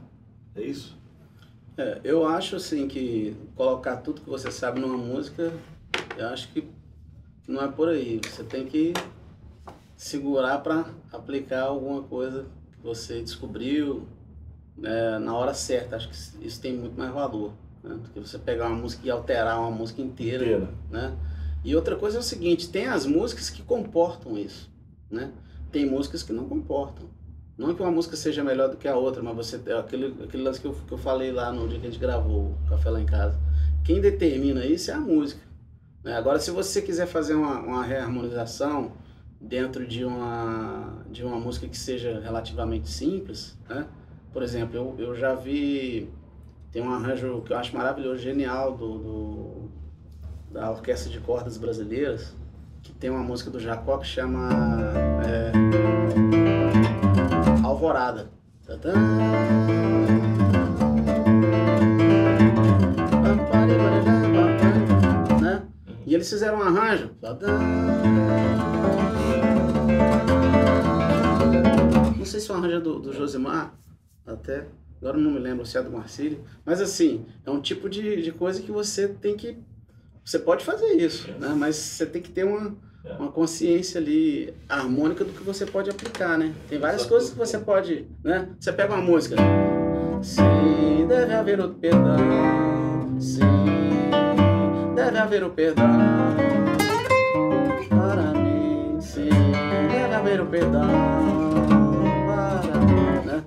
[0.55, 0.97] É isso?
[1.77, 5.53] É, eu acho assim que colocar tudo que você sabe numa música,
[6.17, 6.67] eu acho que
[7.47, 8.19] não é por aí.
[8.23, 8.93] Você tem que
[9.95, 14.07] segurar para aplicar alguma coisa que você descobriu
[14.75, 15.95] né, na hora certa.
[15.95, 19.11] Acho que isso tem muito mais valor né, do que você pegar uma música e
[19.11, 20.69] alterar uma música inteira Inteira.
[20.89, 21.17] né?
[21.63, 24.69] E outra coisa é o seguinte, tem as músicas que comportam isso,
[25.09, 25.33] né?
[25.71, 27.09] Tem músicas que não comportam.
[27.57, 30.43] Não que uma música seja melhor do que a outra, mas você é aquele, aquele
[30.43, 32.89] lance que eu, que eu falei lá no dia que a gente gravou o Café
[32.89, 33.39] Lá em Casa.
[33.83, 35.41] Quem determina isso é a música.
[36.03, 36.15] né?
[36.15, 38.91] Agora, se você quiser fazer uma, uma reharmonização
[39.41, 43.87] dentro de uma, de uma música que seja relativamente simples, né?
[44.31, 46.09] Por exemplo, eu, eu já vi...
[46.71, 49.71] Tem um arranjo que eu acho maravilhoso, genial, do, do
[50.51, 52.35] da Orquestra de Cordas Brasileiras,
[52.83, 54.49] que tem uma música do Jacó que chama
[55.25, 56.56] é,
[57.77, 58.31] Alvorada.
[58.65, 58.91] Tadã.
[65.39, 65.67] Né?
[66.07, 67.09] E eles fizeram um arranjo.
[67.21, 67.59] Tadã.
[72.17, 73.75] Não sei se o arranjo é do, do Josimar,
[74.25, 74.67] até.
[74.99, 76.43] Agora não me lembro se é do Marcílio.
[76.65, 79.55] Mas assim, é um tipo de, de coisa que você tem que.
[80.25, 81.49] Você pode fazer isso, né?
[81.49, 82.75] Mas você tem que ter uma,
[83.19, 86.53] uma consciência ali harmônica do que você pode aplicar, né?
[86.69, 87.13] Tem várias Exato.
[87.13, 88.49] coisas que você pode, né?
[88.59, 89.35] Você pega uma música.
[90.21, 93.19] Sim, deve haver o perdão.
[93.19, 93.41] Sim,
[94.95, 95.85] deve haver o perdão.
[97.89, 99.29] Para mim, sim,
[99.89, 100.87] deve haver o perdão.
[102.25, 103.43] Para mim, né?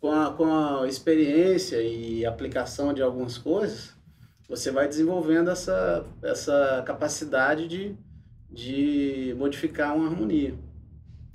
[0.00, 3.94] Com a, com a experiência e aplicação de algumas coisas,
[4.48, 7.96] você vai desenvolvendo essa, essa capacidade de,
[8.54, 10.54] de modificar uma harmonia.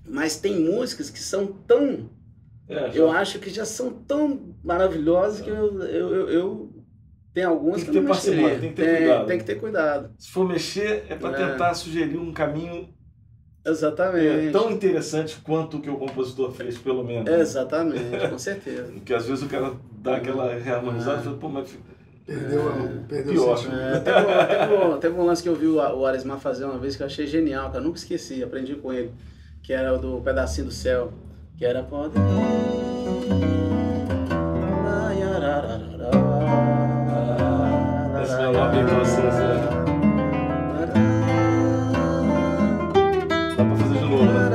[0.08, 2.10] Mas tem músicas que são tão
[2.68, 6.74] É, já- eu acho que já são tão maravilhosas que eu, eu, eu, eu,
[7.34, 8.60] Tem algumas Tem que que, não mexeria.
[8.60, 9.28] tem que ter cuidado.
[9.28, 10.12] tem que ter cuidado.
[10.18, 11.52] Se for mexer, é para É.
[11.52, 12.90] tentar sugerir um caminho
[13.66, 14.48] Exatamente.
[14.48, 17.30] é, tão interessante quanto o que o compositor fez, pelo menos.
[17.30, 18.92] Exatamente, com certeza.
[18.94, 21.78] Porque às vezes o cara dá aquela reharmonizada e fala, pô, mas
[22.30, 22.72] Perdeu,
[23.08, 23.54] perdeu Pior.
[23.54, 23.80] o sentido.
[23.80, 26.66] É, teve, um- teve um, teve um lance que eu vi o, o Aresmar fazer
[26.66, 27.84] uma vez que eu achei genial, cara.
[27.84, 29.12] Nunca esqueci, aprendi com ele.
[29.64, 31.12] Que era o do pedacinho do céu.
[31.58, 32.14] Que era quando.
[38.24, 39.70] esse violão bem francês, é.
[43.58, 44.50] Dá pra fazer de novo, né?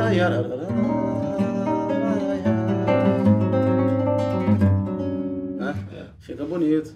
[5.59, 5.75] Né?
[6.21, 6.95] Fica bonito,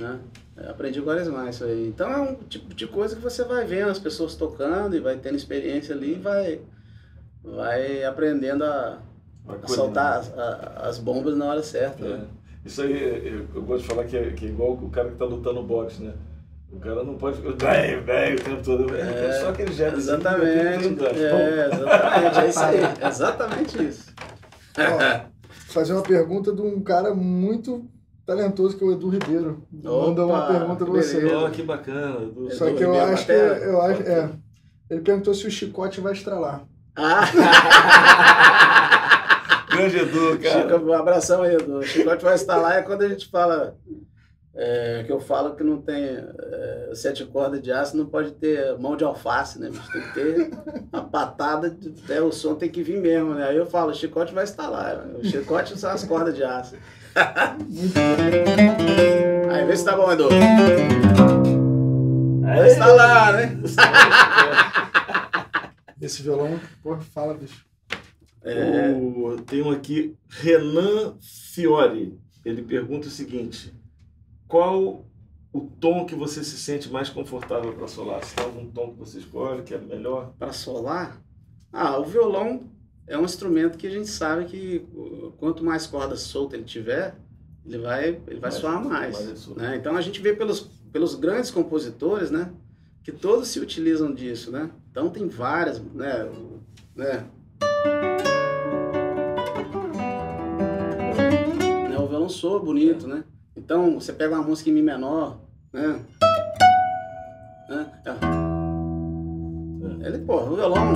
[0.00, 0.18] né?
[0.56, 1.88] Eu aprendi com o Aresmar isso aí.
[1.88, 5.16] Então é um tipo de coisa que você vai vendo as pessoas tocando e vai
[5.16, 6.60] tendo experiência ali e vai,
[7.42, 8.98] vai aprendendo a,
[9.48, 12.04] a soltar as, a- as bombas na hora certa.
[12.04, 12.08] É.
[12.18, 12.24] né?
[12.64, 12.92] Isso aí,
[13.26, 15.62] eu, eu gosto de falar que é, que é igual o cara que tá lutando
[15.62, 16.12] boxe, né?
[16.70, 18.94] O cara não pode ficar velho, velho o tempo todo.
[18.94, 19.96] É, É, só aquele jeito.
[19.96, 24.14] assim, Exatamente, ter é, exatamente, é isso aí, exatamente isso.
[24.78, 27.84] Ó, fazer uma pergunta de um cara muito
[28.26, 29.66] talentoso que é o Edu Ribeiro.
[29.70, 31.26] Manda uma Opa, pergunta pra você.
[31.32, 32.26] Ó, que bacana.
[32.26, 32.50] Do...
[32.54, 34.30] Só Edu que eu Ribeiro acho que eu acho, é.
[34.90, 36.64] Ele perguntou se o chicote vai estralar.
[36.96, 37.20] Ah,
[39.70, 40.62] Grande Edu, cara.
[40.62, 41.78] Chico, um abração aí, Edu.
[41.78, 43.76] O Chicote vai estar lá é quando a gente fala,
[44.54, 48.76] é, que eu falo que não tem é, sete cordas de aço, não pode ter
[48.78, 49.70] mão de alface, né?
[49.70, 49.92] bicho?
[49.92, 50.50] Tem que ter
[50.92, 53.44] a patada, de, é, o som tem que vir mesmo, né?
[53.44, 55.06] Aí eu falo, o chicote vai estar lá.
[55.18, 56.76] O chicote são as cordas de aço.
[59.50, 60.28] Aí vê se tá bom, Edu.
[62.42, 63.58] Vai estar lá, né?
[66.00, 67.64] Esse violão, pô, fala, bicho.
[68.42, 72.18] É, O- tem um aqui, Renan Fiore.
[72.44, 73.74] Ele pergunta o seguinte:
[74.48, 75.04] qual
[75.52, 78.24] o tom que você se sente mais confortável para solar?
[78.24, 80.32] Se tem algum tom que você escolhe que é melhor?
[80.38, 81.20] para solar,
[81.72, 82.62] ah, o violão
[83.10, 84.86] é um instrumento que a gente sabe que
[85.38, 87.16] quanto mais corda solta ele tiver,
[87.66, 89.46] ele vai, ele vai Mais- soar mais.
[89.56, 89.76] né?
[89.76, 90.60] Então a gente vê pelos,
[90.92, 92.50] pelos grandes compositores, né,
[93.02, 94.70] que todos se utilizam disso, né?
[94.90, 96.60] Então tem várias, né, o-
[96.94, 97.26] né?
[101.88, 103.24] Né, O violão soa bonito, né?
[103.56, 105.38] Então você pega uma música em mi menor,
[105.72, 106.00] né?
[107.68, 107.86] né?
[110.06, 110.94] Ele, pô, o violão.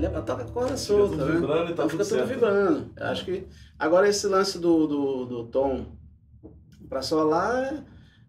[0.00, 1.32] Ele é pra tocar corda solta, tudo né?
[1.32, 2.90] vibrando e tá então fica tudo vibrando.
[2.96, 3.46] Eu acho que.
[3.78, 5.84] Agora esse lance do, do, do tom
[6.88, 7.84] pra solar,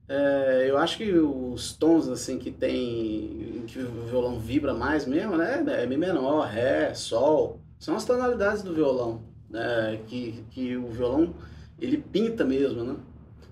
[0.06, 3.64] é, eu acho que os tons assim que tem.
[3.68, 5.64] que o violão vibra mais mesmo, né?
[5.66, 7.62] É Mi menor, Ré, Sol.
[7.80, 9.24] São as tonalidades do violão.
[9.50, 10.02] Né?
[10.08, 11.34] Que, que o violão
[11.80, 12.98] ele pinta mesmo, né?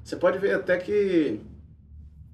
[0.03, 1.39] Você pode ver até que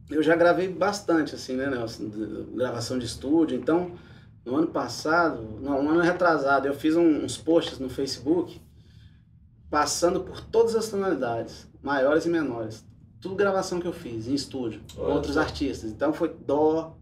[0.10, 2.10] eu já gravei bastante, assim, né, Nelson?
[2.56, 3.56] Gravação de estúdio.
[3.56, 3.92] Então,
[4.46, 8.62] no ano passado, não, um ano retrasado, eu fiz um- uns posts no Facebook
[9.70, 12.86] passando por todas as tonalidades, maiores e menores.
[13.20, 15.90] Tudo gravação que eu fiz em estúdio, com Olha outros artistas.
[15.90, 16.96] Então foi Dó,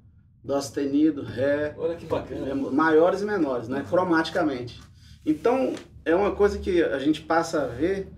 [0.44, 2.56] Dó sustenido, Ré, Olha que bacana.
[2.56, 3.86] maiores e menores, né?
[3.90, 4.82] Cromaticamente.
[5.26, 5.74] Então,
[6.06, 8.10] é uma coisa que a gente passa a ver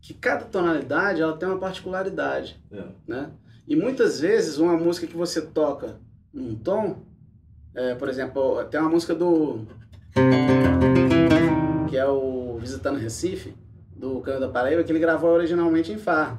[0.00, 2.84] que cada tonalidade ela tem uma particularidade É.
[3.06, 3.30] né?
[3.68, 5.98] E muitas vezes uma música que você toca
[6.32, 7.02] num tom,
[7.74, 9.66] é, por exemplo, tem uma música do
[11.88, 13.54] que é o Visitando Recife,
[13.94, 16.38] do Canto da Paraíba, que ele gravou originalmente em Fá.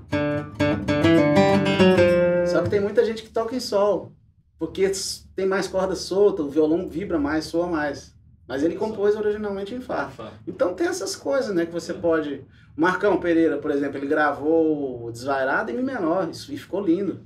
[2.48, 4.12] Só que tem muita gente que toca em Sol,
[4.58, 4.92] porque
[5.36, 8.16] tem mais corda solta, o violão vibra mais, soa mais.
[8.48, 10.12] Mas ele compôs originalmente em Fá.
[10.48, 12.44] Então tem essas coisas, né, que você pode...
[12.76, 17.20] Marcão Pereira, por exemplo, ele gravou o Desvairado em Mi menor, isso e ficou lindo,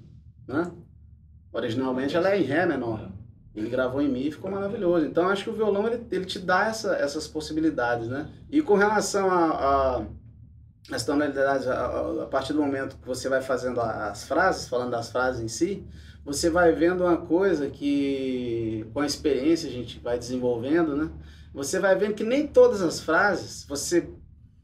[0.48, 0.72] né?
[1.54, 3.12] Originalmente ela é em Ré menor.
[3.56, 5.06] Ele gravou em Mi e ficou maravilhoso.
[5.06, 8.30] Então acho que o violão ele, ele te dá essa, essas possibilidades, né?
[8.50, 10.06] E com relação a, a
[10.92, 11.10] as
[11.68, 15.48] a, a- partir do momento que você vai fazendo as frases, falando das frases em
[15.48, 15.84] si,
[16.24, 21.10] você vai vendo uma coisa que com a experiência a gente vai desenvolvendo, né?
[21.54, 24.10] Você vai vendo que nem todas as frases, se você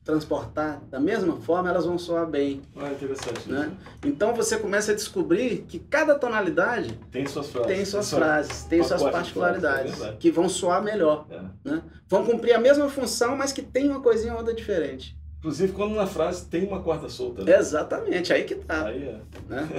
[0.03, 3.49] transportar da mesma forma, elas vão soar bem, Ah, interessante.
[3.49, 3.71] né?
[4.03, 7.67] Então você começa a descobrir que cada tonalidade Tem suas frases.
[7.75, 11.41] tem suas frases, tem suas pacote de frases, é particularidades, que vão soar melhor, É.
[11.63, 11.81] né?
[12.07, 15.15] Vão cumprir a mesma função, mas que tem uma coisinha ou outra diferente.
[15.39, 17.57] Inclusive, quando na frase tem uma quarta solta, né?
[17.57, 19.19] Exatamente, aí que tá, Aí é.
[19.47, 19.69] né?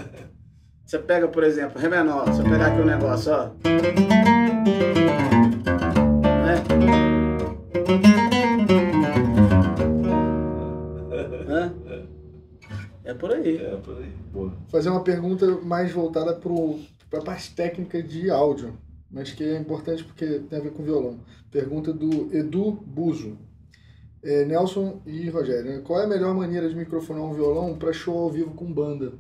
[0.85, 3.50] Você pega, por exemplo, Ré menor, você pegar aqui o negócio, ó.
[13.22, 13.56] Por aí.
[13.56, 14.12] É, por aí.
[14.32, 14.52] Boa.
[14.68, 18.76] Fazer uma pergunta mais voltada para a parte técnica de áudio,
[19.08, 21.20] mas que é importante porque tem a ver com violão.
[21.48, 23.38] Pergunta do Edu Buzo.
[24.24, 25.82] É, Nelson e Rogério, né?
[25.85, 29.12] qual é a melhor maneira de microfonar um violão para show ao vivo com banda?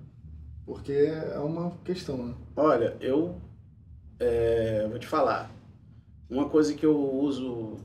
[0.64, 2.34] Porque é uma questão, né?
[2.54, 3.36] Olha, eu
[4.20, 5.50] é, vou te falar.
[6.30, 7.78] Uma coisa que eu uso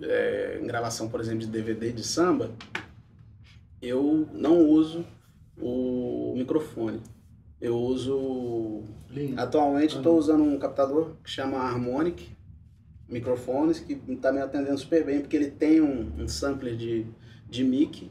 [0.00, 2.52] é, em gravação, por exemplo, de DVD de samba,
[3.82, 5.04] eu não uso
[5.60, 7.00] o microfone.
[7.60, 8.82] Eu uso.
[9.10, 9.40] Lindo.
[9.40, 12.28] Atualmente estou usando um captador que chama Harmonic
[13.08, 17.04] Microfones, que está me atendendo super bem, porque ele tem um, um sampler de,
[17.48, 18.08] de mic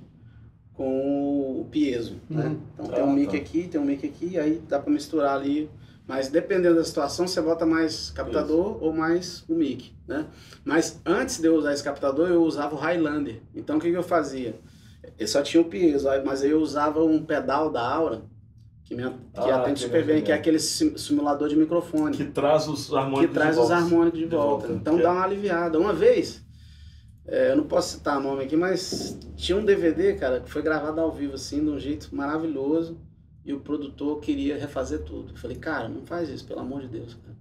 [0.73, 2.47] com o piezo, né?
[2.47, 2.59] Uhum.
[2.73, 3.37] Então tem um Ah, mic tá.
[3.37, 5.69] aqui, tem um mic aqui, aí dá para misturar ali.
[6.05, 10.25] Mas dependendo da situação, você bota mais captador ou mais o mic, né?
[10.65, 13.41] Mas antes de eu usar esse captador, eu usava o Highlander.
[13.53, 14.59] Então o que, que eu fazia?
[15.17, 15.69] Eu só tinha o
[16.09, 18.23] aí- mas aí eu usava um pedal da Aura,
[18.83, 22.17] que, me, que Ah, atende que super bem, que é aquele sim- simulador de microfone
[22.17, 23.83] Que traz os harmônicos que traz de os volta.
[23.83, 24.71] harmônicos de volta.
[24.73, 25.79] Então Que dá é- uma aliviada.
[25.79, 26.43] Uma vez,
[27.27, 30.61] é, eu não posso citar o nome aqui, mas tinha um DVD, cara, que foi
[30.61, 32.97] gravado ao vivo, assim, de um jeito maravilhoso.
[33.45, 35.31] E o produtor queria refazer tudo.
[35.33, 37.37] Eu falei, cara, não faz isso, pelo amor de Deus, cara.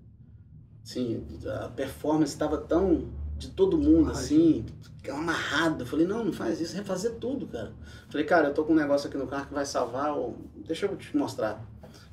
[0.82, 1.24] Assim,
[1.62, 4.66] a performance estava tão de todo mundo, assim,
[5.08, 5.82] amarrado.
[5.82, 7.68] Eu falei, não, não faz isso, refazer tudo, cara.
[7.68, 10.36] Eu falei, cara, eu tô com um negócio aqui no carro que vai salvar, ou...
[10.66, 11.64] deixa eu te mostrar.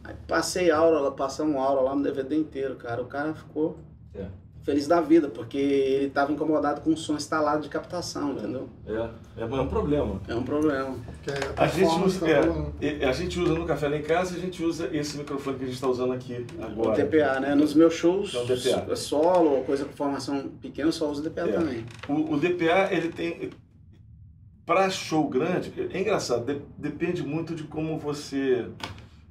[0.04, 3.02] Aí passei aula, passamos aula lá no DVD inteiro, cara.
[3.02, 3.78] O cara ficou
[4.14, 4.28] É.
[4.65, 8.67] feliz da vida, porque ele estava incomodado com o som instalado de captação, entendeu?
[8.88, 10.19] É, é um problema.
[10.28, 10.95] É um problema.
[11.28, 14.36] É A gente, usa, tá é, e- a gente usa no Café Lá em Casa,
[14.36, 17.06] a gente usa esse microfone que a gente está usando aqui O agora.
[17.06, 17.54] DPA, né?
[17.54, 18.95] Nos meus shows, É um DPA.
[18.95, 21.51] solo ou coisa com formação pequena, eu só uso DPA É.
[21.51, 21.86] também.
[22.10, 23.51] O, o DPA, ele tem.
[24.65, 28.65] Para show grande, é engraçado, de- depende muito de como você.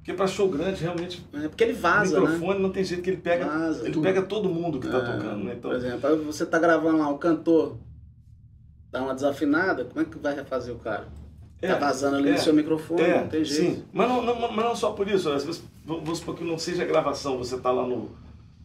[0.05, 2.27] Porque para show grande, realmente, É porque ele o vaza, né?
[2.27, 3.45] microfone não tem jeito que ele pega.
[3.47, 3.85] Vaza.
[3.85, 4.03] Ele tudo.
[4.03, 5.55] pega todo mundo que está É, tocando, né?
[5.57, 7.75] Então, Por exemplo, você tá gravando lá, o cantor
[8.91, 11.07] dá uma desafinada, como é que vai refazer o cara?
[11.59, 13.77] é, tá vazando ali é, no seu microfone, É, não tem jeito.
[13.77, 13.83] sim.
[13.91, 15.27] Mas não, não- mas não só por isso.
[15.31, 18.11] Às vezes, vamos supor que não seja gravação, você tá lá no.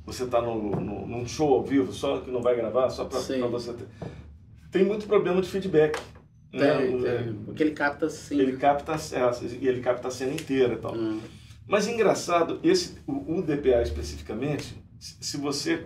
[0.05, 3.19] Você tá no, no, num show ao vivo, só que não vai gravar, só para
[3.19, 3.87] você ter.
[4.71, 5.99] Tem muito problema de feedback.
[6.51, 7.23] Tem, né?
[7.23, 7.35] tem.
[7.45, 8.39] Porque ele capta sim.
[8.39, 10.95] Ele capta, é, e ele capta a cena inteira e tal.
[10.95, 11.21] Hum.
[11.67, 15.85] Mas engraçado, esse, o, o DPA especificamente, se você,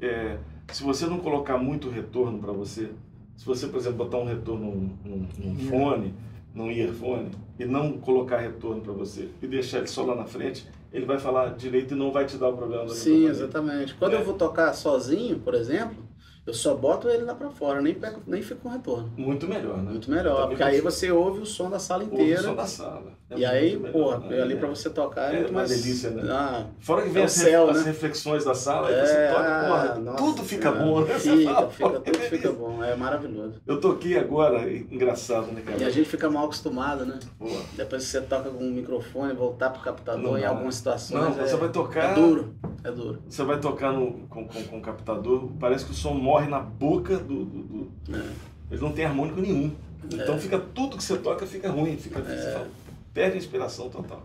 [0.00, 0.38] é,
[0.72, 2.90] se você não colocar muito retorno para você,
[3.36, 6.14] se você, por exemplo, botar um retorno num, num, num fone,
[6.54, 10.68] num earphone, e não colocar retorno para você, e deixar ele só lá na frente,
[10.92, 13.94] ele vai falar direito e não vai te dar o problema Sim, exatamente.
[13.94, 14.20] Quando É.
[14.20, 16.03] eu vou tocar sozinho, por exemplo,
[16.46, 19.10] eu só boto ele lá pra fora, nem, pego, nem fico com retorno.
[19.16, 19.90] Muito melhor, né?
[19.92, 22.42] Muito melhor, porque aí você ouve o som da sala ouve o inteira.
[22.42, 23.14] som da sala.
[23.30, 24.42] É E aí, porra, melhor, né?
[24.42, 25.70] ali pra você tocar é, É muito uma mais.
[25.70, 26.22] delícia, né?
[26.30, 27.84] Ah, Fora que vem É as, céu, as né?
[27.84, 31.18] reflexões da sala, aí é, você toca, porra, nossa tudo fica bom, né?
[31.18, 33.54] Fica, fala, fica, porra, tudo fica bom, é maravilhoso.
[33.66, 35.78] Eu toquei agora, engraçado, né, cara?
[35.80, 37.18] E a gente fica mal acostumado, né?
[37.38, 40.48] Pô, Depois que você toca com o microfone, voltar pro captador Não em dá.
[40.50, 41.18] algumas situações.
[41.20, 42.10] Não, é, você vai tocar.
[42.10, 43.22] É duro, é duro.
[43.28, 46.60] Você vai tocar no, com, com, com o captador, parece que o som morre na
[46.60, 47.44] boca do.
[47.44, 48.30] do- do- É.
[48.70, 49.72] Ele não tem harmônico nenhum.
[50.12, 52.22] Então fica tudo que você toca fica ruim, fica, É.
[52.22, 52.68] você fala,
[53.12, 54.22] perde a inspiração total.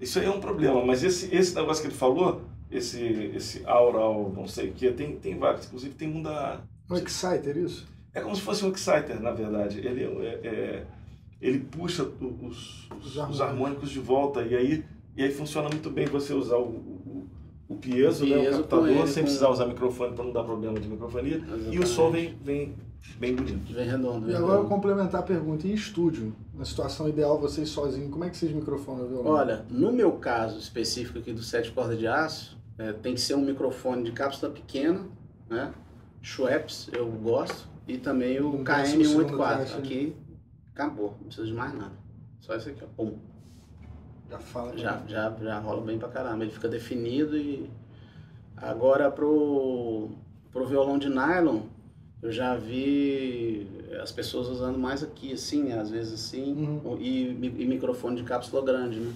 [0.00, 3.02] Isso aí é um problema, mas esse, esse negócio que ele falou, esse,
[3.34, 6.60] esse aural, não sei o que, tem, tem vários, inclusive tem um da.
[6.90, 7.86] Um exciter, isso?
[8.14, 9.78] É como se fosse um exciter, na verdade.
[9.78, 10.84] Ele, é, é-
[11.40, 12.10] ele puxa os,
[12.42, 13.40] os, Os os harmônicos.
[13.40, 14.84] harmônicos de volta e aí,
[15.16, 17.19] e aí funciona muito bem você usar o, o,
[17.70, 20.32] o piezo, O né, o piezo captador, ele, sem com- precisar usar microfone para não
[20.32, 21.36] dar problema de microfonia.
[21.36, 21.42] E o
[21.82, 21.86] Exatamente.
[21.88, 22.74] som vem, vem
[23.18, 23.72] bem bonito.
[23.72, 24.24] Vem redondo.
[24.24, 24.68] E vem agora, redondo.
[24.68, 29.04] complementar a pergunta, em estúdio, na situação ideal, vocês sozinhos, como é que vocês microfonam
[29.04, 29.32] o violão?
[29.32, 33.34] Olha, no meu caso específico aqui do sete cordas de aço, é, tem que ser
[33.36, 35.06] um microfone de cápsula pequena,
[35.48, 35.72] né?
[36.22, 37.68] Schweppes, eu gosto.
[37.88, 39.38] E também o Um décimo segundo KM184.
[39.38, 39.78] caixa.
[39.78, 40.16] Aqui
[40.74, 41.92] acabou, não precisa de mais nada.
[42.40, 42.86] Só esse aqui, ó.
[42.96, 43.18] Pum.
[44.30, 44.78] Já fala.
[44.78, 46.44] Já, já, já rola bem pra caramba.
[46.44, 47.68] Ele fica definido e.
[48.56, 50.10] Agora pro,
[50.52, 51.62] pro violão de nylon,
[52.22, 53.66] eu já vi
[54.02, 55.80] as pessoas usando mais aqui, assim, né?
[55.80, 56.80] Às vezes assim.
[57.00, 59.12] E, e microfone de cápsula grande, né?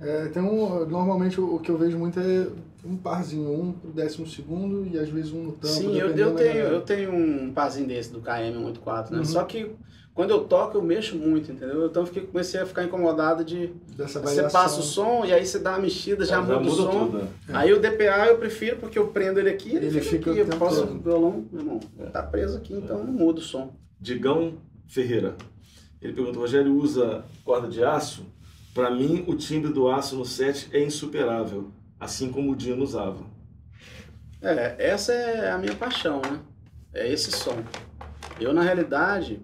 [0.00, 2.48] É, tem um, normalmente o que eu vejo muito é
[2.84, 5.74] um parzinho, um pro décimo segundo e às vezes um no tampo.
[5.74, 9.18] Sim, eu, eu, tenho, eu tenho um parzinho desse do KM184, né?
[9.18, 9.24] Uhum.
[9.24, 9.72] Só que
[10.18, 11.86] quando eu toco, eu mexo muito, entendeu?
[11.86, 13.68] Então eu fiquei, comecei a ficar incomodado de.
[13.96, 17.06] Dessa Você passa o som e aí você dá uma mexida, já, muda o som.
[17.06, 17.18] tudo.
[17.18, 17.28] né?
[17.52, 20.40] Aí o DPA eu prefiro porque eu prendo ele aqui, ele, Ele fica, fica aqui.
[20.40, 21.80] o Eu posso, o violão, meu irmão,
[22.12, 23.72] tá preso aqui, então não muda o som.
[24.00, 24.54] Digão
[24.88, 25.36] Ferreira.
[26.02, 28.26] Ele pergunta, Rogério usa corda de aço
[28.74, 33.24] Para mim, o timbre do aço no set é insuperável, assim como o Dino usava.
[34.42, 36.40] É, essa é a minha paixão, né?
[36.92, 37.62] É esse som.
[38.40, 39.40] Eu, na realidade,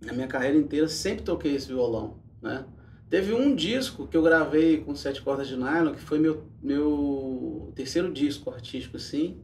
[0.00, 2.64] na minha carreira inteira, sempre toquei esse violão, né?
[3.10, 7.72] Teve um disco que eu gravei com sete cordas de nylon, que foi meu, meu
[7.74, 9.40] terceiro disco artístico, assim,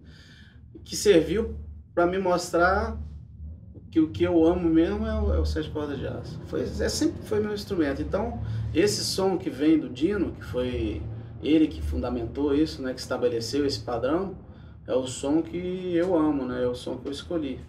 [0.84, 1.56] que serviu
[1.94, 3.00] para me mostrar
[3.90, 6.38] que o que eu amo mesmo é o, é o sete cordas de aço.
[6.46, 8.02] Foi, é, sempre foi meu instrumento.
[8.02, 8.42] Então,
[8.74, 11.00] esse som que vem do Dino, que foi
[11.42, 14.36] ele que fundamentou isso, né, que estabeleceu esse padrão,
[14.86, 15.56] é o som que
[15.94, 17.60] eu amo, né, é o som que eu escolhi.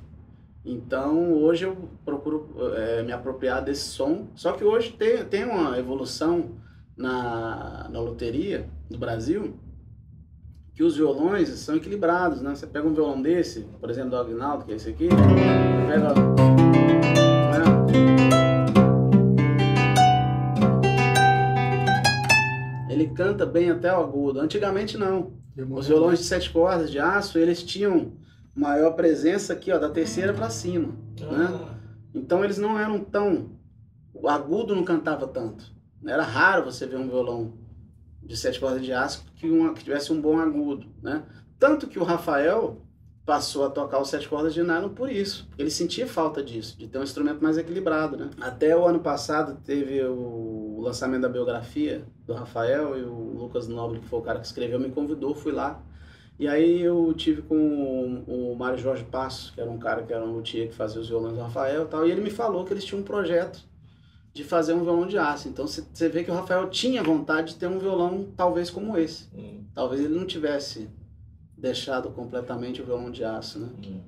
[0.66, 4.28] Então hoje eu procuro é, me apropriar desse som.
[4.36, 6.56] Só que hoje tem, tem uma evolução
[6.98, 9.54] na, na loteria do Brasil
[10.74, 12.54] que os violões são equilibrados, né?
[12.54, 15.08] Você pega um violão desse, por exemplo, do Agnaldo, que é esse aqui,
[15.88, 16.14] pega.
[16.14, 16.36] Né?
[22.90, 24.40] Ele canta bem até o agudo.
[24.40, 25.32] Antigamente não.
[25.70, 28.12] Os violões de sete cordas de aço, eles tinham
[28.56, 31.38] maior presença aqui, ó, da terceira para cima, ah.
[31.38, 31.78] né?
[32.14, 33.56] Então eles não eram tão
[34.16, 35.72] o agudo não cantava tanto.
[36.06, 37.54] Era raro você ver um violão
[38.24, 41.24] de sete cordas de aço que, uma, que tivesse um bom agudo, né?
[41.60, 42.82] Tanto que o Rafael
[43.26, 45.48] passou a tocar os sete cordas de nylon por isso.
[45.58, 48.30] Ele sentia falta disso, de ter um instrumento mais equilibrado, né?
[48.40, 54.00] Até o ano passado teve o lançamento da biografia do Rafael e o Lucas Nobre,
[54.00, 55.82] que foi o cara que escreveu, me convidou, fui lá.
[56.38, 60.24] E aí eu tive com o Mário Jorge Passo, que era um cara que era
[60.24, 62.74] um luthier que fazia os violões do Rafael e tal, e ele me falou que
[62.74, 63.64] eles tinham um projeto
[64.34, 65.48] de fazer um violão de aço.
[65.48, 69.30] Então você vê que o Rafael tinha vontade de ter um violão talvez como esse.
[69.34, 69.64] Hum.
[69.74, 70.90] Talvez ele não tivesse
[71.58, 73.70] deixado completamente o violão de aço, né?
[73.88, 74.02] Hum.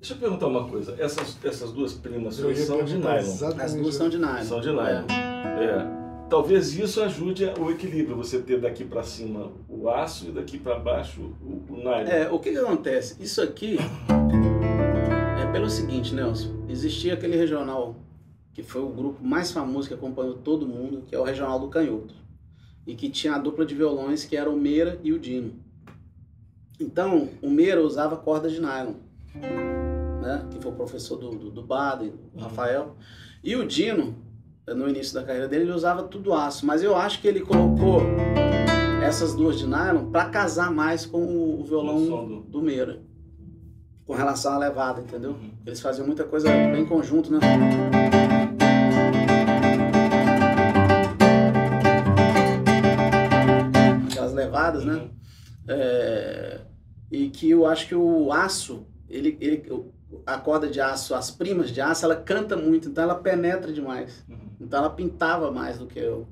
[0.00, 0.96] Deixa eu perguntar uma coisa.
[0.98, 2.52] Essas, essas duas primas são
[2.84, 3.60] de nylon?
[3.60, 4.42] As duas são de nylon.
[4.42, 5.06] São de nylon.
[5.08, 5.64] É.
[5.64, 5.97] é
[6.28, 10.78] talvez isso ajude o equilíbrio, você ter daqui para cima o aço e daqui para
[10.78, 12.06] baixo o, o nylon.
[12.06, 13.20] É, o que, que acontece?
[13.22, 13.78] Isso aqui
[15.40, 16.64] é pelo seguinte, Nelson.
[16.68, 17.96] Existia aquele regional
[18.52, 21.68] que foi o grupo mais famoso que acompanhou todo mundo, que é o Regional do
[21.68, 22.14] Canhoto.
[22.84, 25.52] E que tinha a dupla de violões que era o Meira e o Dino.
[26.80, 28.94] Então, o Meira usava cordas de nylon,
[30.20, 30.44] né?
[30.50, 32.96] que foi o professor do, do, do Baden, do Rafael.
[33.44, 34.16] E o Dino
[34.74, 38.02] no início da carreira dele, ele usava tudo aço, mas eu acho que ele colocou
[39.02, 43.00] essas duas de nylon para casar mais com o violão do, do Meira,
[44.06, 45.30] com relação à levada, entendeu?
[45.30, 45.50] Uhum.
[45.66, 47.38] Eles faziam muita coisa bem conjunto, né?
[54.10, 54.94] Aquelas levadas, né?
[54.94, 55.10] Uhum.
[55.68, 56.60] É,
[57.10, 59.62] e que eu acho que o aço, ele, ele,
[60.26, 64.24] a corda de aço, as primas de aço, ela canta muito, então ela penetra demais.
[64.28, 64.36] Uhum.
[64.60, 66.26] Então ela pintava mais do que, eu,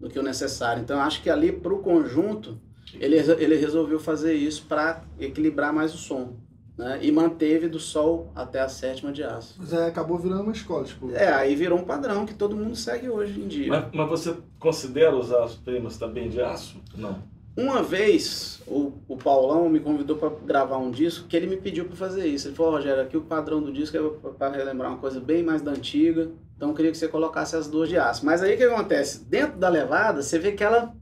[0.00, 0.82] do que o necessário.
[0.82, 2.58] Então eu acho que ali para o conjunto,
[2.94, 6.36] ele, ele resolveu fazer isso para equilibrar mais o som.
[6.76, 7.00] Né?
[7.02, 9.56] E manteve do sol até a sétima de aço.
[9.58, 11.10] Mas aí acabou virando uma escola, tipo...
[11.10, 13.68] É, aí virou um padrão que todo mundo segue hoje em dia.
[13.68, 16.80] Mas, mas você considera usar as primas também de aço?
[16.96, 17.20] Não.
[17.58, 21.86] Uma vez o, o Paulão me convidou para gravar um disco que ele me pediu
[21.86, 22.46] para fazer isso.
[22.46, 25.60] Ele falou, Rogério, aqui o padrão do disco é para relembrar uma coisa bem mais
[25.60, 26.30] da antiga.
[26.56, 28.24] Então eu queria que você colocasse as duas de aço.
[28.24, 29.24] Mas aí o que acontece?
[29.24, 30.94] Dentro da levada, você vê que ela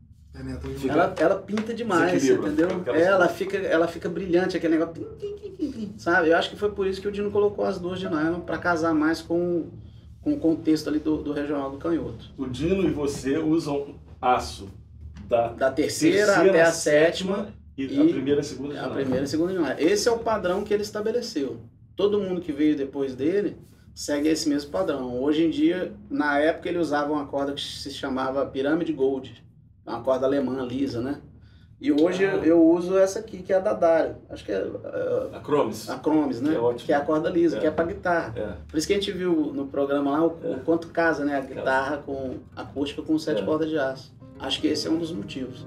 [0.88, 2.68] ela, ela pinta demais, entendeu?
[2.94, 5.06] Ela fica, ela fica brilhante, aquele negócio.
[5.98, 6.30] Sabe?
[6.30, 8.56] Eu acho que foi por isso que o Dino colocou as duas de nylon para
[8.56, 9.70] casar mais com,
[10.22, 12.30] com o contexto ali do, do regional do canhoto.
[12.36, 14.68] O Dino e você usam aço
[15.26, 19.24] da, da terceira, terceira até a sétima, e, e, a primeira e segunda A primeira
[19.24, 19.82] e segunda jornada.
[19.82, 21.60] Esse é o padrão que ele estabeleceu.
[21.94, 23.56] Todo mundo que veio depois dele
[23.94, 25.22] segue esse mesmo padrão.
[25.22, 29.42] Hoje em dia, na época ele usava uma corda que se chamava pirâmide gold,
[29.86, 31.20] uma corda alemã lisa, né?
[31.78, 32.36] E hoje ah.
[32.36, 34.16] eu uso essa aqui, que é a da Dario.
[34.30, 34.62] Acho que é.
[34.62, 35.90] Uh, a Chromes.
[35.90, 36.52] A Chromes, né?
[36.52, 37.60] Que é, que é a corda lisa, é.
[37.60, 38.32] que é para guitarra.
[38.34, 38.52] É.
[38.66, 40.50] Por isso que a gente viu no programa lá o, é.
[40.52, 41.36] o quanto casa, né?
[41.36, 43.44] A guitarra com acústica com sete é.
[43.44, 44.15] cordas de aço.
[44.38, 45.66] Acho que esse é um dos motivos.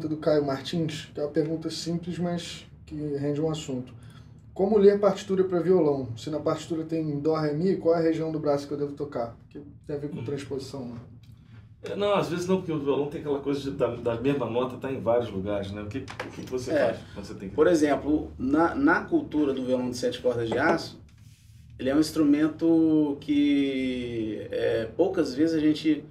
[0.00, 3.92] Pergunta do Caio Martins, que é uma pergunta simples, mas que rende um assunto.
[4.54, 6.08] Como ler partitura para violão?
[6.16, 8.78] Se na partitura tem Dó, Ré, Mi, qual é a região do braço que eu
[8.78, 9.36] devo tocar?
[9.48, 10.96] Que tem a ver com transposição, né?
[11.82, 14.48] É, Não, às vezes não, porque o violão tem aquela coisa de, da, da mesma
[14.50, 15.82] nota estar em vários lugares, né?
[15.82, 16.86] O que, o que que você É.
[16.86, 17.54] faz quando você tem que...
[17.54, 21.00] Por exemplo, na, na cultura do violão de sete cordas de aço,
[21.78, 26.04] ele é um instrumento que é, poucas vezes a gente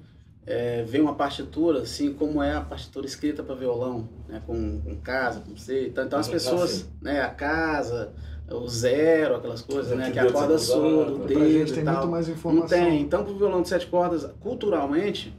[0.49, 4.41] é, vê uma partitura assim como é a partitura escrita para violão, né?
[4.47, 5.87] com, com casa, com C.
[5.89, 6.85] Então, então as pessoas, sim.
[6.99, 8.11] né, a casa,
[8.51, 11.97] o zero, aquelas coisas, né, Que a corda surda, o dedo tem e tal.
[11.97, 12.67] muito mais Não informação.
[12.67, 12.99] tem.
[12.99, 15.31] Então, para o violão de sete cordas, culturalmente,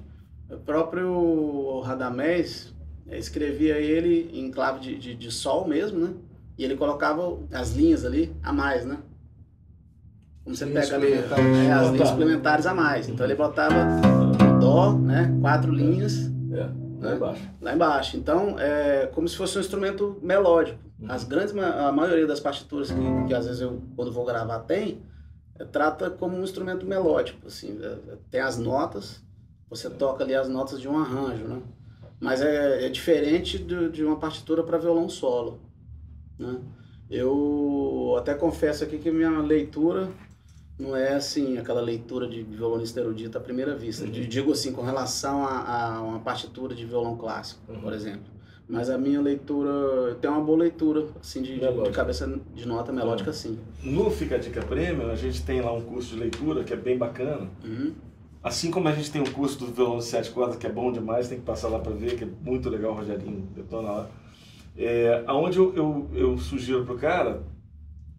[0.48, 2.72] o próprio Radamés
[3.08, 6.14] eh, escrevia ele em clave de, de, de sol mesmo, né?
[6.56, 8.98] E ele colocava as linhas ali a mais, né?
[10.44, 13.08] Como você Linhas pega ali é, as linhas suplementares a mais.
[13.08, 14.19] Então ele botava
[14.60, 15.36] dó, né?
[15.40, 17.50] Quatro linhas É, lá embaixo.
[17.60, 18.16] lá embaixo.
[18.16, 20.78] Então, é como se fosse um instrumento melódico.
[21.08, 25.00] As grandes, a maioria das partituras que, que às vezes eu, quando vou gravar, tem,
[25.58, 27.78] é, trata como um instrumento melódico, assim.
[27.82, 29.22] é, é, tem as notas,
[29.68, 31.62] você toca ali as notas de um arranjo, né?
[32.20, 35.58] Mas é, é diferente de, de uma partitura para violão solo,
[36.38, 36.58] né?
[37.08, 40.08] Eu até confesso aqui que minha leitura
[40.80, 44.04] não é assim aquela leitura de violonista erudito à primeira vista.
[44.04, 44.10] Uhum.
[44.10, 47.80] Digo assim, com relação a, a uma partitura de violão clássico, Uhum.
[47.80, 48.22] por exemplo.
[48.68, 52.92] Mas a minha leitura, eu tenho uma boa leitura, assim, de, de, cabeça de nota
[52.92, 53.58] melódica, sim.
[53.82, 56.76] No Fica a Dica Premium, a gente tem lá um curso de leitura que é
[56.76, 57.48] bem bacana.
[57.64, 57.92] Uhum.
[58.42, 60.92] Assim como a gente tem um curso do violão de sete cordas que é bom
[60.92, 64.08] demais, tem que passar lá para ver, que é muito legal, o Rogerinho detona lá.
[64.78, 67.42] É, aonde eu, eu, eu sugiro pro cara,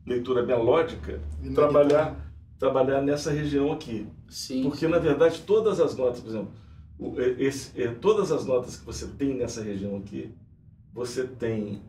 [0.06, 2.31] leitura melódica, E na trabalhar,
[2.66, 4.06] trabalhar nessa região aqui.
[4.30, 4.62] Sim.
[4.62, 6.52] Porque, na verdade, todas as notas, por exemplo,
[7.40, 10.32] esse- todas as notas que você tem nessa região aqui,
[10.94, 11.82] você tem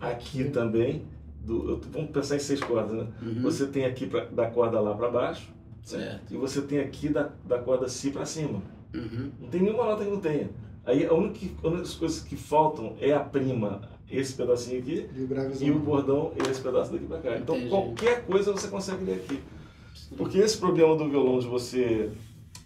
[0.00, 1.02] aqui também,
[1.44, 3.08] do, vamos pensar em seis cordas, né?
[3.20, 3.42] Uhum.
[3.42, 5.52] Você tem aqui pra, da corda lá para baixo,
[5.82, 6.32] Certo.
[6.32, 8.62] e você tem aqui da, da corda Si para cima.
[8.94, 9.32] Uhum.
[9.40, 10.48] Não tem nenhuma nota que não tenha.
[10.86, 15.22] Aí a única, a única coisa que faltam é a prima, esse pedacinho aqui, E
[15.22, 17.36] o e o bordão, esse pedaço daqui para cá.
[17.36, 17.70] Então Entendi.
[17.70, 19.40] qualquer coisa você consegue ler aqui.
[20.16, 22.10] Porque esse problema do violão de você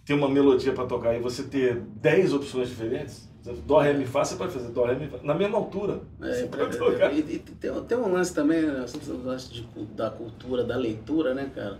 [0.04, 3.28] ter uma melodia para tocar e você ter 10 opções diferentes,
[3.66, 6.00] Dó, Ré, Mi, Fá, você pode fazer Dó, Ré, Mi, Fá, na mesma altura.
[6.20, 7.12] É, pode tocar.
[7.12, 9.62] e, e tem, tem um lance também, né, esse lance de,
[9.94, 11.78] da cultura, da leitura, né, cara?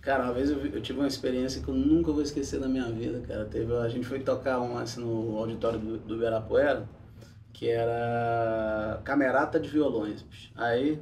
[0.00, 2.90] Cara, uma vez eu, eu tive uma experiência que eu nunca vou esquecer da minha
[2.90, 3.44] vida, cara.
[3.44, 6.88] Teve, a gente foi tocar um lance no auditório do, do Ibirapuera,
[7.52, 10.22] que era camerata de violões.
[10.22, 10.50] bicho.
[10.54, 11.00] Aí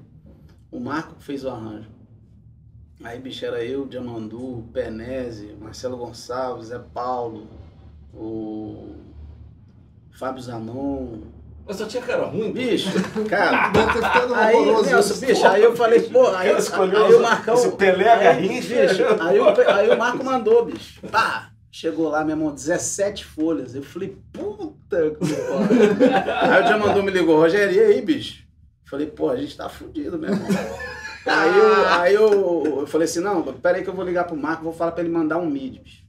[0.70, 1.88] o Marco fez o arranjo.
[3.04, 7.46] Aí, bicho, era eu, Diamandu, Penese, Marcelo Gonçalves, Zé Paulo,
[8.14, 8.94] o
[10.18, 11.18] Fábio Zanon,
[11.66, 12.52] Mas só tinha cara ruim.
[12.52, 12.88] Bicho,
[13.28, 13.70] cara.
[14.34, 15.26] Aí, Nelson, isso.
[15.26, 17.54] bicho, aí eu falei, pô, aí, escolheu aí o Marcão.
[17.54, 18.86] esse Pelé aí, Garrincha.
[18.86, 21.00] bicho, aí, o, aí o Marco mandou, bicho.
[21.10, 21.50] Pá!
[21.70, 23.74] Chegou lá, meu irmão, 17 folhas.
[23.74, 25.34] Eu falei, puta que.
[26.30, 28.44] Aí o Diamandô me ligou, Rogério, e aí, bicho?
[28.88, 30.48] Falei, pô, a gente tá fudido, meu irmão.
[31.26, 34.62] Aí, eu, aí eu, eu falei assim, não, peraí que eu vou ligar pro Marco,
[34.64, 36.06] vou falar pra ele mandar um MIDI, bicho.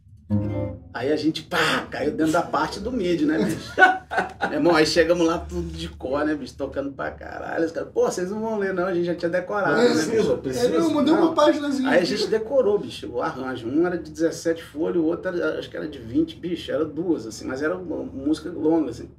[0.94, 3.72] Aí a gente, pá, caiu dentro da parte do MIDI, né, bicho?
[4.50, 6.54] Meu irmão, aí chegamos lá tudo de cor, né, bicho?
[6.56, 7.66] Tocando pra caralho.
[7.66, 9.90] Os caras, pô, vocês não vão ler, não, a gente já tinha decorado, É, né,
[9.94, 10.32] Precisa, bicho?
[10.34, 10.80] É, precisa.
[10.80, 11.34] não, mandei uma Não.
[11.34, 11.90] páginazinha.
[11.90, 13.68] Aí a gente decorou, bicho, o arranjo.
[13.68, 16.84] Um era de 17 folhas, o outro era, acho que era de 20, bicho, era
[16.84, 19.10] duas, assim, mas era uma música longa, assim.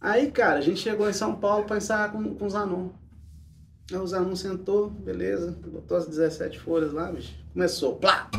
[0.00, 2.88] Aí, cara, a gente chegou em São Paulo pra ensaiar com, com o Zanon.
[3.92, 7.34] Aí o Zanon sentou, beleza, botou as 17 folhas lá, bicho.
[7.52, 8.30] Começou, plá!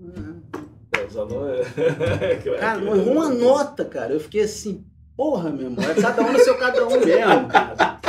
[0.00, 4.12] É, o Zanon é- Cara, não errou uma nota, cara.
[4.12, 4.84] Eu fiquei assim,
[5.16, 8.00] porra, meu irmão, é cada um no seu cada um mesmo, cara.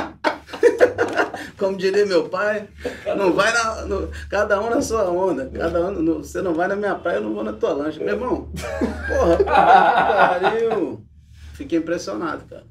[1.58, 2.68] Como diria meu pai,
[3.18, 5.50] não vai na, no- cada um na sua onda.
[5.50, 7.98] Cada um, no- você não vai na minha praia, eu não vou na tua lancha.
[8.00, 8.52] Meu irmão,
[9.08, 11.02] porra, pariu.
[11.54, 12.66] Fiquei impressionado, cara.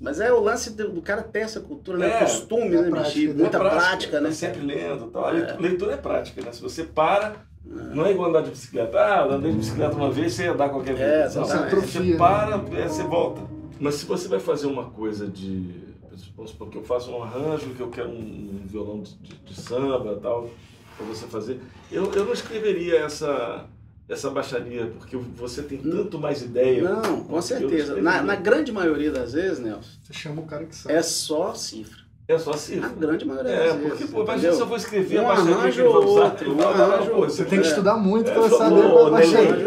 [0.00, 2.08] Mas é o lance do, do cara ter essa cultura, né?
[2.08, 3.28] É, Costume, é né, prática, bicho?
[3.34, 3.34] né?
[3.42, 4.30] Muita É prática, tá né?
[4.32, 5.24] sempre lendo e tal.
[5.26, 6.52] A leitura- leitura é prática, né?
[6.52, 8.98] Se você para, não é igual andar de bicicleta.
[8.98, 11.08] Ah, andei de bicicleta uma vez, você ia dar qualquer vez.
[11.08, 11.74] É, Não, exatamente.
[11.86, 13.42] você para, é, você volta.
[13.78, 15.90] Mas se você vai fazer uma coisa de.
[16.36, 19.54] Vamos supor que eu faço um arranjo, que eu quero um, violão de, de- de
[19.54, 20.48] samba e tal,
[20.96, 21.60] para você fazer.
[21.92, 23.66] Eu, eu não escreveria essa,
[24.10, 26.82] essa baixaria, porque você tem tanto mais ideia.
[26.82, 27.96] Não, com certeza.
[28.02, 30.94] Na, na grande maioria das vezes, Nelson, Você chama o cara que sabe.
[30.94, 32.00] é só cifra.
[32.26, 32.86] É só cifra.
[32.86, 34.54] A grande maioria É, das porque, vezes, pô, imagina entendeu?
[34.54, 36.24] se eu vou escrever Um a baixaria que arranjo ele vai usar.
[36.24, 37.68] outro, um Não, não, arranjo pô, ou Você tem que É.
[37.68, 39.66] estudar muito É, para saber qual baixaria.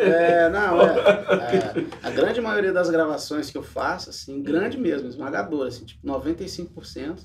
[0.00, 1.86] É, não, é, é.
[2.02, 7.18] A grande maioria das gravações que eu faço, assim, grande mesmo, esmagadora, assim, tipo 95%,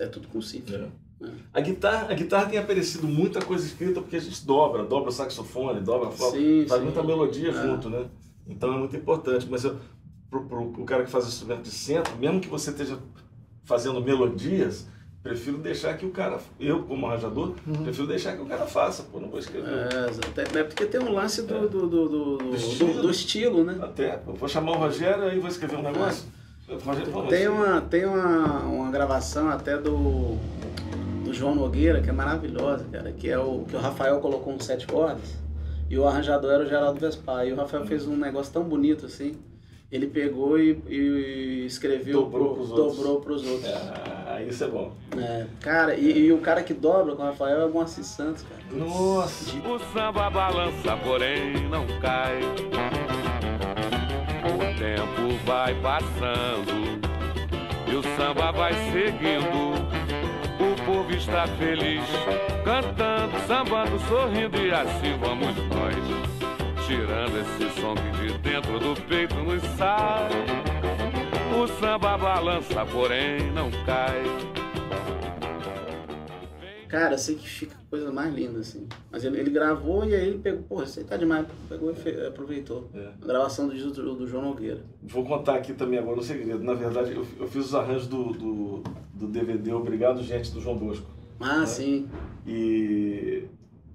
[0.00, 0.76] é tudo com cifra.
[0.76, 1.05] É.
[1.52, 5.12] A guitarra, a guitarra tem aparecido muita coisa escrita porque a gente dobra, dobra o
[5.12, 6.84] saxofone, dobra a flauta, Sim, faz sim.
[6.86, 7.52] muita melodia É.
[7.52, 8.04] junto, né?
[8.46, 9.46] Então é muito importante.
[9.50, 9.76] Mas eu,
[10.30, 12.98] pro, pro, pro cara que faz instrumento de centro, mesmo que você esteja
[13.64, 14.86] fazendo melodias,
[15.22, 17.82] prefiro deixar que o cara, eu como arranjador, Uhum.
[17.82, 19.68] prefiro deixar que o cara faça, pô, não vou escrever.
[19.68, 23.02] É, até, é porque tem um lance do, do, do, do, do- estilo.
[23.02, 23.78] do estilo, né?
[23.80, 26.24] Até, eu vou chamar o Rogério aí vou escrever um negócio.
[26.68, 30.36] O Rogério Tem assim, uma, tem uma, uma gravação até do
[31.36, 34.86] João Nogueira, que é maravilhosa, cara, que é o que o Rafael colocou um sete
[34.86, 35.36] cordas
[35.88, 37.46] e o arranjador era o Geraldo Vespar.
[37.46, 39.36] E o Rafael fez um negócio tão bonito assim.
[39.92, 42.96] Ele pegou e, e escreveu, Dobrou pro- pros outros.
[42.96, 43.70] dobrou pros outros.
[44.26, 44.92] Ah, isso é bom.
[45.16, 48.42] É, cara, e, e o cara que dobra com o Rafael é o Moacir Santos,
[48.42, 48.62] cara.
[48.84, 49.56] Nossa!
[49.58, 52.40] O samba balança, porém não cai.
[54.44, 57.00] O tempo vai passando
[57.90, 60.05] e o samba vai seguindo.
[60.86, 62.04] Povo está feliz,
[62.64, 66.86] cantando, sambando, sorrindo e assim vamos nós.
[66.86, 70.30] Tirando esse som que de dentro do peito nos sai.
[71.60, 74.22] O samba balança, porém não cai.
[76.88, 78.86] Cara, sei que fica coisa mais linda, assim.
[79.10, 81.46] Mas ele, ele gravou e aí ele pegou, isso aí tá demais.
[81.68, 82.90] Pegou e fe- aproveitou.
[82.94, 83.12] É.
[83.22, 84.84] A gravação do, do, do João Nogueira.
[85.02, 86.62] Vou contar aqui também agora um segredo.
[86.62, 88.82] Na verdade, eu, eu fiz os arranjos do, do,
[89.14, 91.06] do DVD Obrigado Gente do João Bosco.
[91.40, 91.66] Ah, É.
[91.66, 92.08] sim.
[92.46, 93.44] E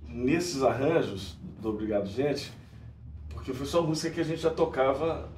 [0.07, 2.51] nesses arranjos do Obrigado Gente,
[3.29, 5.29] porque foi só música que a gente já tocava,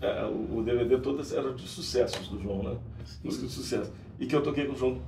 [0.00, 2.76] é, o, o DVD todas eram de sucessos do João, né?
[3.22, 3.92] Música de sucesso.
[4.18, 5.00] E que eu toquei com o João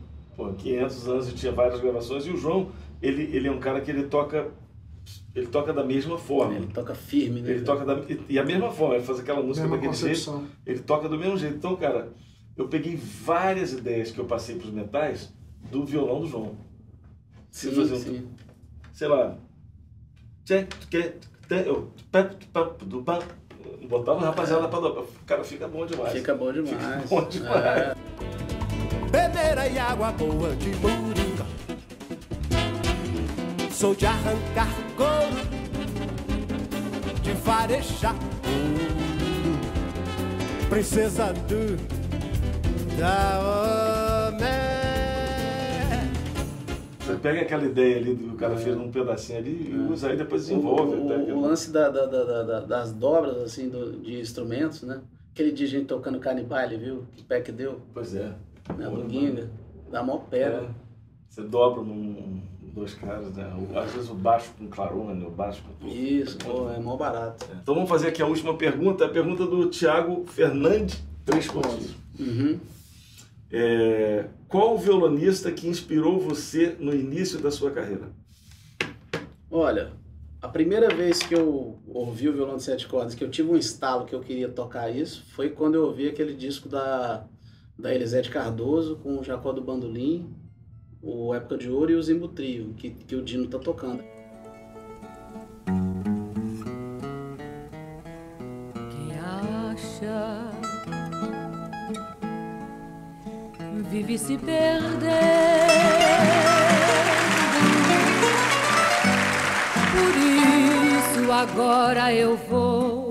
[0.49, 2.25] por 500 anos e tinha várias gravações.
[2.27, 2.71] E o João,
[3.03, 4.49] ele, ele é um cara que ele toca,
[5.35, 6.55] ele toca da mesma forma.
[6.55, 7.51] Ele toca firme, né?
[7.51, 10.25] Ele toca da, e- e a mesma forma, ele faz aquela música Mesma daquele jeito,
[10.31, 10.47] concepção.
[10.67, 11.57] ele toca do mesmo jeito.
[11.57, 12.09] Então, cara,
[12.57, 15.33] eu peguei várias ideias que eu passei para os metais
[15.71, 16.55] do violão do João.
[17.51, 18.29] Sim, fazer um- sim.
[18.93, 19.37] Sei lá.
[21.67, 21.91] eu,
[23.89, 25.05] Botava a rapaziada pra dobrar.
[25.27, 26.13] Cara, fica bom demais.
[26.13, 26.71] Fica bom demais.
[26.77, 27.65] Fica bom demais.
[27.65, 28.50] É.
[29.29, 31.45] bebeira e água boa de moringa.
[33.71, 35.43] Sou de arrancar couro,
[37.23, 39.61] de farejar ouro.
[40.69, 41.77] Princesa do
[42.99, 44.81] Daomé.
[47.01, 50.43] Você pega aquela ideia ali do cara fez num pedacinho ali e usa aí depois
[50.47, 50.97] desenvolve.
[50.97, 55.01] O, até o- lance da- da- da- das dobras, assim, do- de instrumentos, né?
[55.33, 57.05] Aquele dia a gente tocando canibale, viu?
[57.17, 58.31] Que pé que deu, Pois é.
[58.77, 58.89] Né?
[58.89, 59.13] Do demais.
[59.13, 59.51] Ginga.
[59.91, 60.61] Dá mó pé, É.
[60.61, 60.69] né?
[61.29, 62.43] Você dobra num,
[62.75, 63.53] dois caras, né?
[63.75, 65.95] Às vezes o baixo com clarone, o baixo com tudo.
[65.95, 67.47] Isso, pô, é mó barato.
[67.63, 71.95] Então vamos fazer aqui a última pergunta, a pergunta do Thiago Fernandes, três pontos.
[72.19, 72.59] Uhum.
[73.53, 78.09] É, qual o violonista que inspirou você no início da sua carreira?
[79.51, 79.91] Olha,
[80.41, 83.57] a primeira vez que eu ouvi o violão de sete cordas, que eu tive um
[83.57, 87.25] estalo que eu queria tocar isso, foi quando eu ouvi aquele disco da,
[87.81, 90.29] da Elisete Cardoso com o Jacó do Bandolim,
[91.03, 94.05] o Época de Ouro e o Zimbo Trio, que, que o Dino tá tocando.
[98.91, 100.51] Quem acha
[103.91, 105.07] vive se perdendo.
[109.91, 110.15] Por
[111.19, 113.11] isso agora eu vou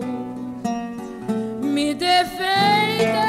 [1.62, 3.29] me defendendo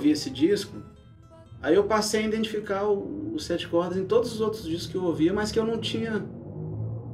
[0.00, 0.82] ouvi esse disco,
[1.60, 4.96] aí eu passei a identificar o, os sete cordas em todos os outros discos que
[4.96, 6.24] eu ouvia, mas que eu não tinha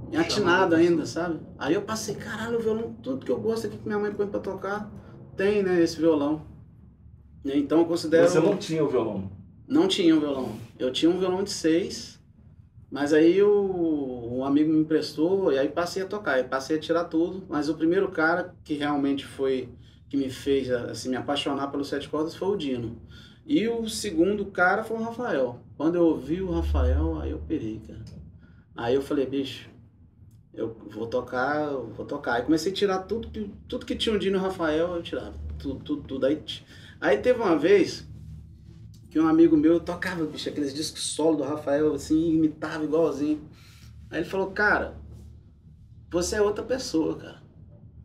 [0.09, 1.41] me atinado ainda, sabe?
[1.59, 4.29] Aí eu passei, caralho, o violão, tudo que eu gosto aqui que minha mãe põe
[4.29, 4.89] pra tocar,
[5.37, 6.43] tem, né, esse violão.
[7.45, 8.29] Então eu considero...
[8.29, 9.31] Você não tinha o violão.
[9.67, 10.53] Não tinha um violão.
[10.79, 12.21] Eu tinha um violão de seis,
[12.89, 17.05] mas aí o, um amigo me emprestou e aí passei a tocar, passei a tirar
[17.05, 17.45] tudo.
[17.49, 19.69] Mas o primeiro cara que realmente foi
[20.09, 23.01] que me fez assim me apaixonar pelos sete cordas foi o Dino.
[23.45, 25.61] E o segundo cara foi o Rafael.
[25.77, 28.05] Quando eu ouvi o Rafael, aí eu pirei, cara.
[28.77, 29.71] Aí eu falei, bicho,
[30.53, 32.35] Eu vou tocar, eu vou tocar.
[32.35, 35.35] Aí comecei a tirar tudo que, tudo que tinha um dia no Rafael, eu tirava.
[35.59, 36.27] Tudo, tudo, tudo.
[36.27, 36.43] Aí,
[37.01, 38.07] aí teve uma vez
[39.11, 43.49] que um amigo meu tocava, bicho, aqueles discos solo do Rafael, assim, imitava igualzinho.
[44.11, 44.97] Aí ele falou, cara,
[46.11, 47.43] você é outra pessoa, cara.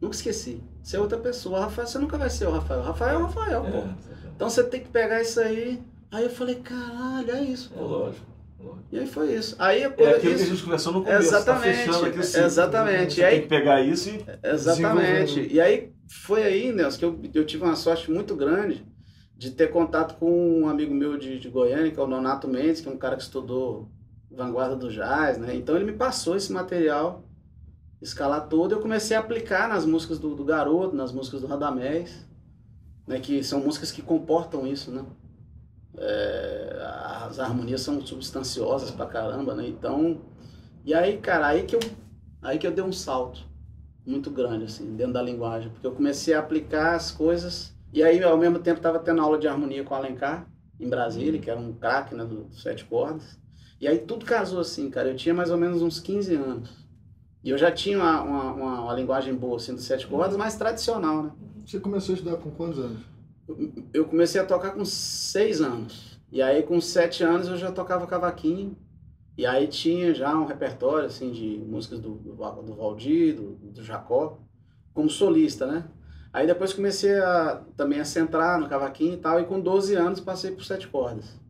[0.01, 0.61] Nunca esqueci.
[0.83, 1.61] Você é outra pessoa.
[1.61, 2.81] Rafael, você nunca vai ser o Rafael.
[2.81, 3.77] Rafael é o Rafael, pô.
[3.77, 3.95] É,
[4.35, 5.81] Então você tem que pegar isso aí.
[6.11, 7.85] Aí eu falei, caralho, é isso, é pô.
[7.85, 8.25] lógico.
[8.59, 8.83] lógico.
[8.91, 9.55] E aí foi isso.
[9.59, 11.27] Aí É aquilo que a gente conversou no começo.
[11.27, 12.45] Exatamente, Tá fechando aquele ciclo.
[12.45, 13.13] exatamente.
[13.15, 15.35] Você E aí- tem que pegar isso e Exatamente.
[15.35, 15.51] Desenvolvendo.
[15.53, 18.85] E aí foi aí, Nelson, que eu, eu tive uma sorte muito grande
[19.37, 22.81] de ter contato com um amigo meu de, de Goiânia, que é o Nonato Mendes,
[22.81, 23.89] que é um cara que estudou
[24.29, 25.55] vanguarda do jazz, né?
[25.55, 27.23] Então ele me passou esse material,
[28.01, 31.47] escalar todo, e eu comecei a aplicar nas músicas do, do Garoto, nas músicas do
[31.47, 32.27] Radamés,
[33.07, 33.19] né?
[33.19, 35.05] Que são músicas que comportam isso, né?
[35.97, 36.81] É,
[37.25, 39.67] as harmonias são substanciosas pra caramba, né?
[39.67, 40.21] Então,
[40.83, 41.79] e aí, cara, aí que eu,
[42.41, 43.45] aí que eu dei um salto
[44.05, 48.23] muito grande, assim, dentro da linguagem, porque eu comecei a aplicar as coisas, e aí,
[48.23, 50.47] ao mesmo tempo, estava tendo aula de harmonia com o Alencar,
[50.79, 53.39] em Brasília, que era um craque, né, do, do sete cordas,
[53.79, 56.80] e aí tudo casou assim, cara, eu tinha mais ou menos uns 15 anos,
[57.43, 60.55] e eu já tinha uma, uma, uma, uma linguagem boa, assim, do sete cordas, mais
[60.55, 61.31] tradicional, né,
[61.65, 63.11] Você começou a estudar com quantos anos?
[63.93, 66.19] eu comecei a tocar com seis anos.
[66.31, 68.77] E aí, com sete anos, eu já tocava cavaquinho.
[69.37, 73.83] E aí tinha já um repertório, assim, de músicas do, do, do Valdir, do, do
[73.83, 74.39] Jacó,
[74.93, 75.85] como solista, né?
[76.33, 80.19] Aí depois comecei a, também a centrar no cavaquinho e tal, e com 12 anos
[80.19, 81.40] passei por sete cordas.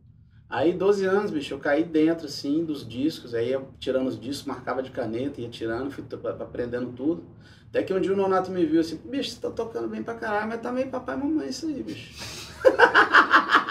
[0.52, 4.44] Aí, 12 anos, bicho, eu caí dentro, assim, dos discos, aí eu tirando os discos,
[4.44, 6.04] marcava de caneta, ia tirando, fui
[6.38, 7.24] aprendendo tudo.
[7.70, 10.12] Até que um dia o Nonato me viu assim, bicho, você tá tocando bem pra
[10.12, 12.52] caralho, mas tá meio papai e mamãe isso aí, bicho.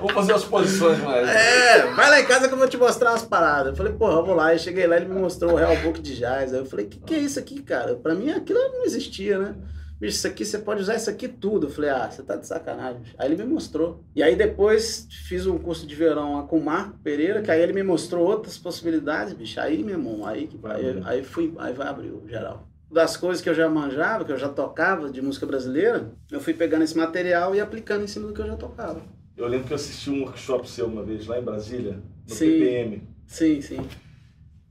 [0.00, 1.28] Vamos fazer as posições mais.
[1.28, 3.68] É, vai lá em casa que eu vou te mostrar umas paradas.
[3.68, 4.46] Eu falei, porra, vamos lá.
[4.46, 6.52] Aí cheguei lá, ele me mostrou o Real Book de Jazz.
[6.52, 7.94] Aí eu falei, que que é isso aqui, cara?
[7.94, 9.54] Pra mim aquilo não existia, né?
[10.02, 11.68] Bicho, isso aqui, você pode usar isso aqui tudo.
[11.68, 13.02] Eu falei, ah, você tá de sacanagem.
[13.16, 14.02] Aí ele me mostrou.
[14.16, 17.62] E aí depois fiz um curso de verão lá com o Marco Pereira, que aí
[17.62, 19.60] ele me mostrou outras possibilidades, bicho.
[19.60, 22.66] Aí, meu irmão, aí, que- aí, aí fui, aí vai abrir o geral.
[22.90, 26.52] Das coisas que eu já manjava, que eu já tocava de música brasileira, eu fui
[26.52, 29.02] pegando esse material e aplicando em cima do que eu já tocava.
[29.36, 32.58] Eu lembro que eu assisti um workshop seu uma vez lá em Brasília, no Sim.
[32.58, 33.02] PPM.
[33.24, 33.78] Sim, sim.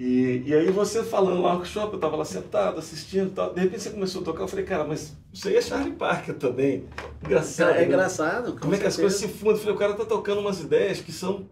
[0.04, 3.54] E, e aí você falando lá no workshop, eu tava lá sentado, assistindo e tal.
[3.54, 6.34] De repente você começou a tocar, eu falei, cara, mas isso aí é Charlie Parker
[6.34, 6.86] também.
[7.24, 7.76] Engraçado.
[7.76, 7.86] É né?
[7.86, 8.60] engraçado.
[8.60, 9.58] Como é que as coisas se fundem?
[9.58, 11.48] Eu falei, o cara tá tocando umas ideias que são,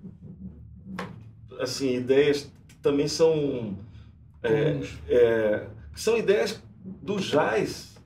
[1.60, 3.78] assim, ideias que também são,
[4.42, 7.99] é, é, que são ideias do jazz.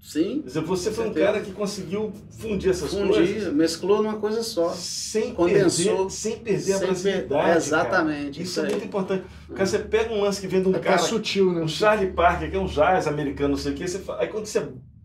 [0.00, 1.26] Sim, Quer dizer, você foi um Certeza.
[1.32, 4.70] cara que conseguiu fundir essas fundir, coisas mesclou numa coisa só.
[4.70, 7.56] sem condensou, perder, sem perder a sem per- cara.
[7.56, 8.70] Exatamente, Isso isso é aí.
[8.70, 9.24] muito importante.
[9.54, 11.62] Cara, você pega um lance que vem de um É cara, sutil, né?
[11.62, 14.28] um Charlie Parker, que é um jazz americano, não sei o que, você fala, aí
[14.28, 14.60] quando você.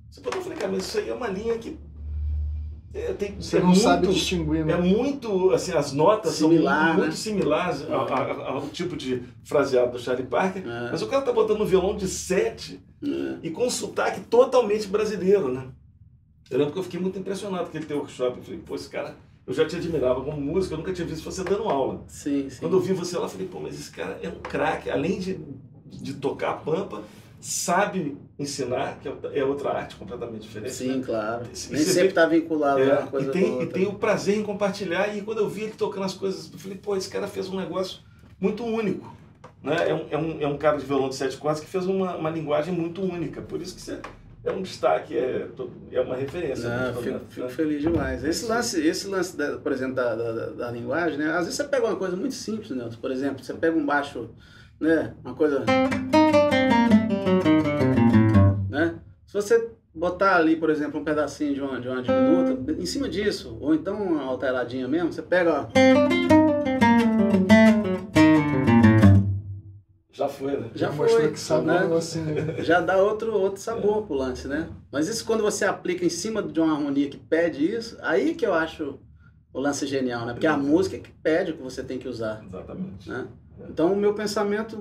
[0.10, 1.78] Você pode falar, cara, mas isso aí é uma linha que.
[2.94, 4.74] É, tem, Você é não muito, sabe distinguir, né?
[4.74, 7.04] É muito, assim, as notas Similar, são muito, né?
[7.08, 10.92] muito similares ao, ao- ao tipo de fraseado do Charlie Parker, É.
[10.92, 13.38] mas o cara tá botando um violão de sete É.
[13.42, 15.68] e com um sotaque totalmente brasileiro, né?
[16.52, 18.38] Eu lembro que eu fiquei muito impressionado com ele ter workshop.
[18.38, 19.16] Eu falei, pô, esse cara,
[19.48, 22.04] eu já te admirava como músico, eu nunca tinha visto você dando aula.
[22.08, 22.60] Sim, sim.
[22.60, 25.18] Quando eu vi você lá, eu falei, pô, mas esse cara é um craque, além
[25.20, 25.40] de,
[25.90, 27.02] de tocar pampa,
[27.46, 30.74] sabe ensinar, que é- é outra arte completamente diferente.
[30.74, 31.04] Sim, né?
[31.06, 31.44] claro.
[31.52, 33.68] Esse- Nem sempre vê- tá vinculado a É, uma coisa e, tem, com e outra.
[33.74, 35.14] tem o prazer em compartilhar.
[35.16, 37.58] E quando eu vi ele tocando as coisas, eu falei, pô, esse cara fez um
[37.58, 38.00] negócio
[38.40, 39.14] muito único.
[39.62, 39.90] Né?
[39.90, 42.16] É, um, é, um, é um cara de violão de sete cordas que fez uma,
[42.16, 43.42] uma linguagem muito única.
[43.42, 44.00] Por isso que você
[44.46, 45.48] é um destaque, é,
[45.92, 46.68] é uma referência.
[46.70, 47.54] Não, nesse fico, fico né?
[47.54, 48.24] feliz demais.
[48.24, 51.30] Esse lance, esse lance da- por exemplo, da, da, da- da linguagem, né?
[51.32, 52.90] Às vezes você pega uma coisa muito simples, né?
[53.02, 54.30] Por exemplo, você pega um baixo,
[54.80, 55.14] né?
[55.24, 55.64] Uma coisa.
[59.34, 63.10] Se você botar ali, por exemplo, um pedacinho de uma, de uma diminuta, em cima
[63.10, 65.68] disso, ou então uma alteradinha mesmo, você pega, ó.
[70.12, 70.70] Já foi, né?
[70.76, 71.80] Já mostrou foi, que sabe né?
[71.80, 72.26] negocinho.
[72.46, 72.62] né?
[72.64, 74.70] já dá outro, outro sabor pro lance, né?
[74.92, 78.46] Mas isso quando você aplica em cima de uma harmonia que pede isso, aí que
[78.46, 79.00] eu acho
[79.52, 80.34] o lance genial, né?
[80.34, 83.10] Porque a música é que pede o que você tem que usar, Exatamente.
[83.10, 83.28] né?
[83.70, 84.78] Então o meu pensamento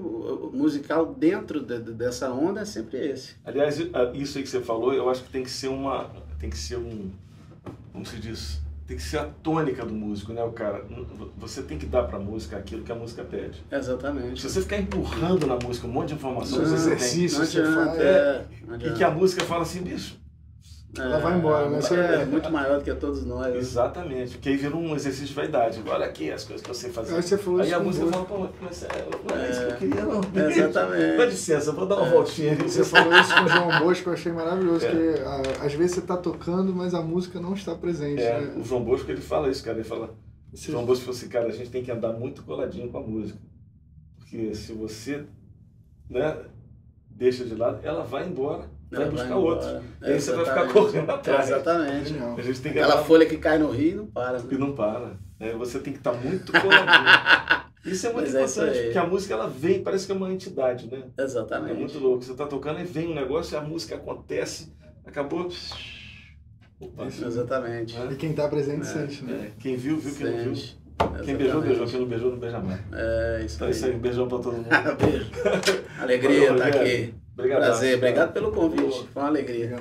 [0.52, 3.34] musical dentro de- de- dessa onda é sempre esse.
[3.44, 3.78] Aliás,
[4.14, 6.10] isso aí que você falou, eu acho que tem que ser uma.
[6.38, 7.10] Tem que ser um.
[7.92, 8.60] Como se diz?
[8.86, 10.84] Tem que ser a tônica do músico, né, o cara?
[11.38, 13.62] Você tem que dar pra música aquilo que a música pede.
[13.70, 14.40] Exatamente.
[14.42, 17.38] Se você ficar empurrando na música um monte de informação que Não, você tem, exercício.
[17.38, 18.00] Não você adianta, faz.
[18.00, 20.18] é, não e que a música fala assim, bicho,
[20.95, 21.80] Ela vai embora, né?
[21.80, 23.55] Você- É, muito maior do que todos nós.
[23.57, 25.82] Exatamente, porque aí vira um exercício de vaidade.
[25.86, 27.14] Olha aqui as coisas que eu sei fazer.
[27.14, 28.88] Aí você falou Aí isso a música fala, pô, mas é,
[29.28, 30.20] não é isso que eu queria, não.
[30.51, 31.16] Exatamente.
[31.16, 32.62] Dá licença, vou dar uma voltinha ali.
[32.64, 34.90] Você falou isso com o João Bosco, eu achei maravilhoso, É.
[34.90, 38.20] que ah, às vezes você tá tocando, mas a música não está presente.
[38.22, 38.55] É, né?
[38.59, 39.78] o João Bosco ele fala isso, cara.
[39.78, 40.14] Ele fala.
[40.53, 42.99] O Você- João Bosco falou assim, cara, a gente tem que andar muito coladinho com
[42.99, 43.38] a música.
[44.18, 45.24] Porque se você
[46.11, 46.36] né,
[47.09, 49.43] deixa de lado, ela vai embora, vai Ela buscar embora.
[49.43, 49.82] outro.
[50.03, 50.72] E aí você vai ficar Exatamente.
[50.72, 51.47] correndo atrás.
[51.49, 52.09] Exatamente.
[52.11, 52.34] Genial.
[52.38, 54.38] A gente tem que Aquela folha que cai no rio não para.
[54.38, 54.45] né?
[54.51, 55.01] e não para.
[55.40, 55.53] né?
[55.59, 57.62] Você tem que estar muito coladinho.
[57.84, 58.84] Isso é muito Mas é isso importante, aí.
[58.84, 61.03] porque a música ela vem, parece que é uma entidade, né?
[61.18, 61.74] É Exatamente.
[61.80, 62.22] muito louco.
[62.22, 64.72] Você tá tocando e vem um negócio, a música acontece,
[65.05, 65.49] acabou.
[66.80, 67.07] Opa.
[67.07, 67.97] Exatamente.
[68.11, 68.84] E quem tá presente É.
[68.84, 69.49] sente, né?
[69.49, 70.55] É, quem viu, viu, quem não viu.
[70.57, 70.82] Sente.
[71.24, 71.66] Quem beijou, Exatamente.
[71.68, 71.86] beijou.
[71.86, 72.80] Quem não beijou, não beija mais.
[72.93, 73.72] É, isso Então aí.
[73.72, 74.68] é isso aí, beijão pra todo mundo.
[75.01, 75.30] Beijo.
[76.01, 77.05] Alegria Valeu, estar Rogério.
[77.05, 77.14] aqui.
[77.34, 77.60] Obrigado.
[77.60, 77.96] Prazer.
[77.96, 79.08] Obrigado pelo convite.
[79.12, 79.78] Foi uma alegria.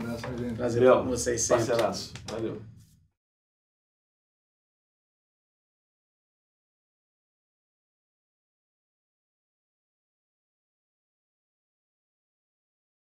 [0.55, 1.65] Prazer Léo, com vocês sempre.
[1.65, 2.13] Parceiraço.
[2.31, 2.70] Valeu.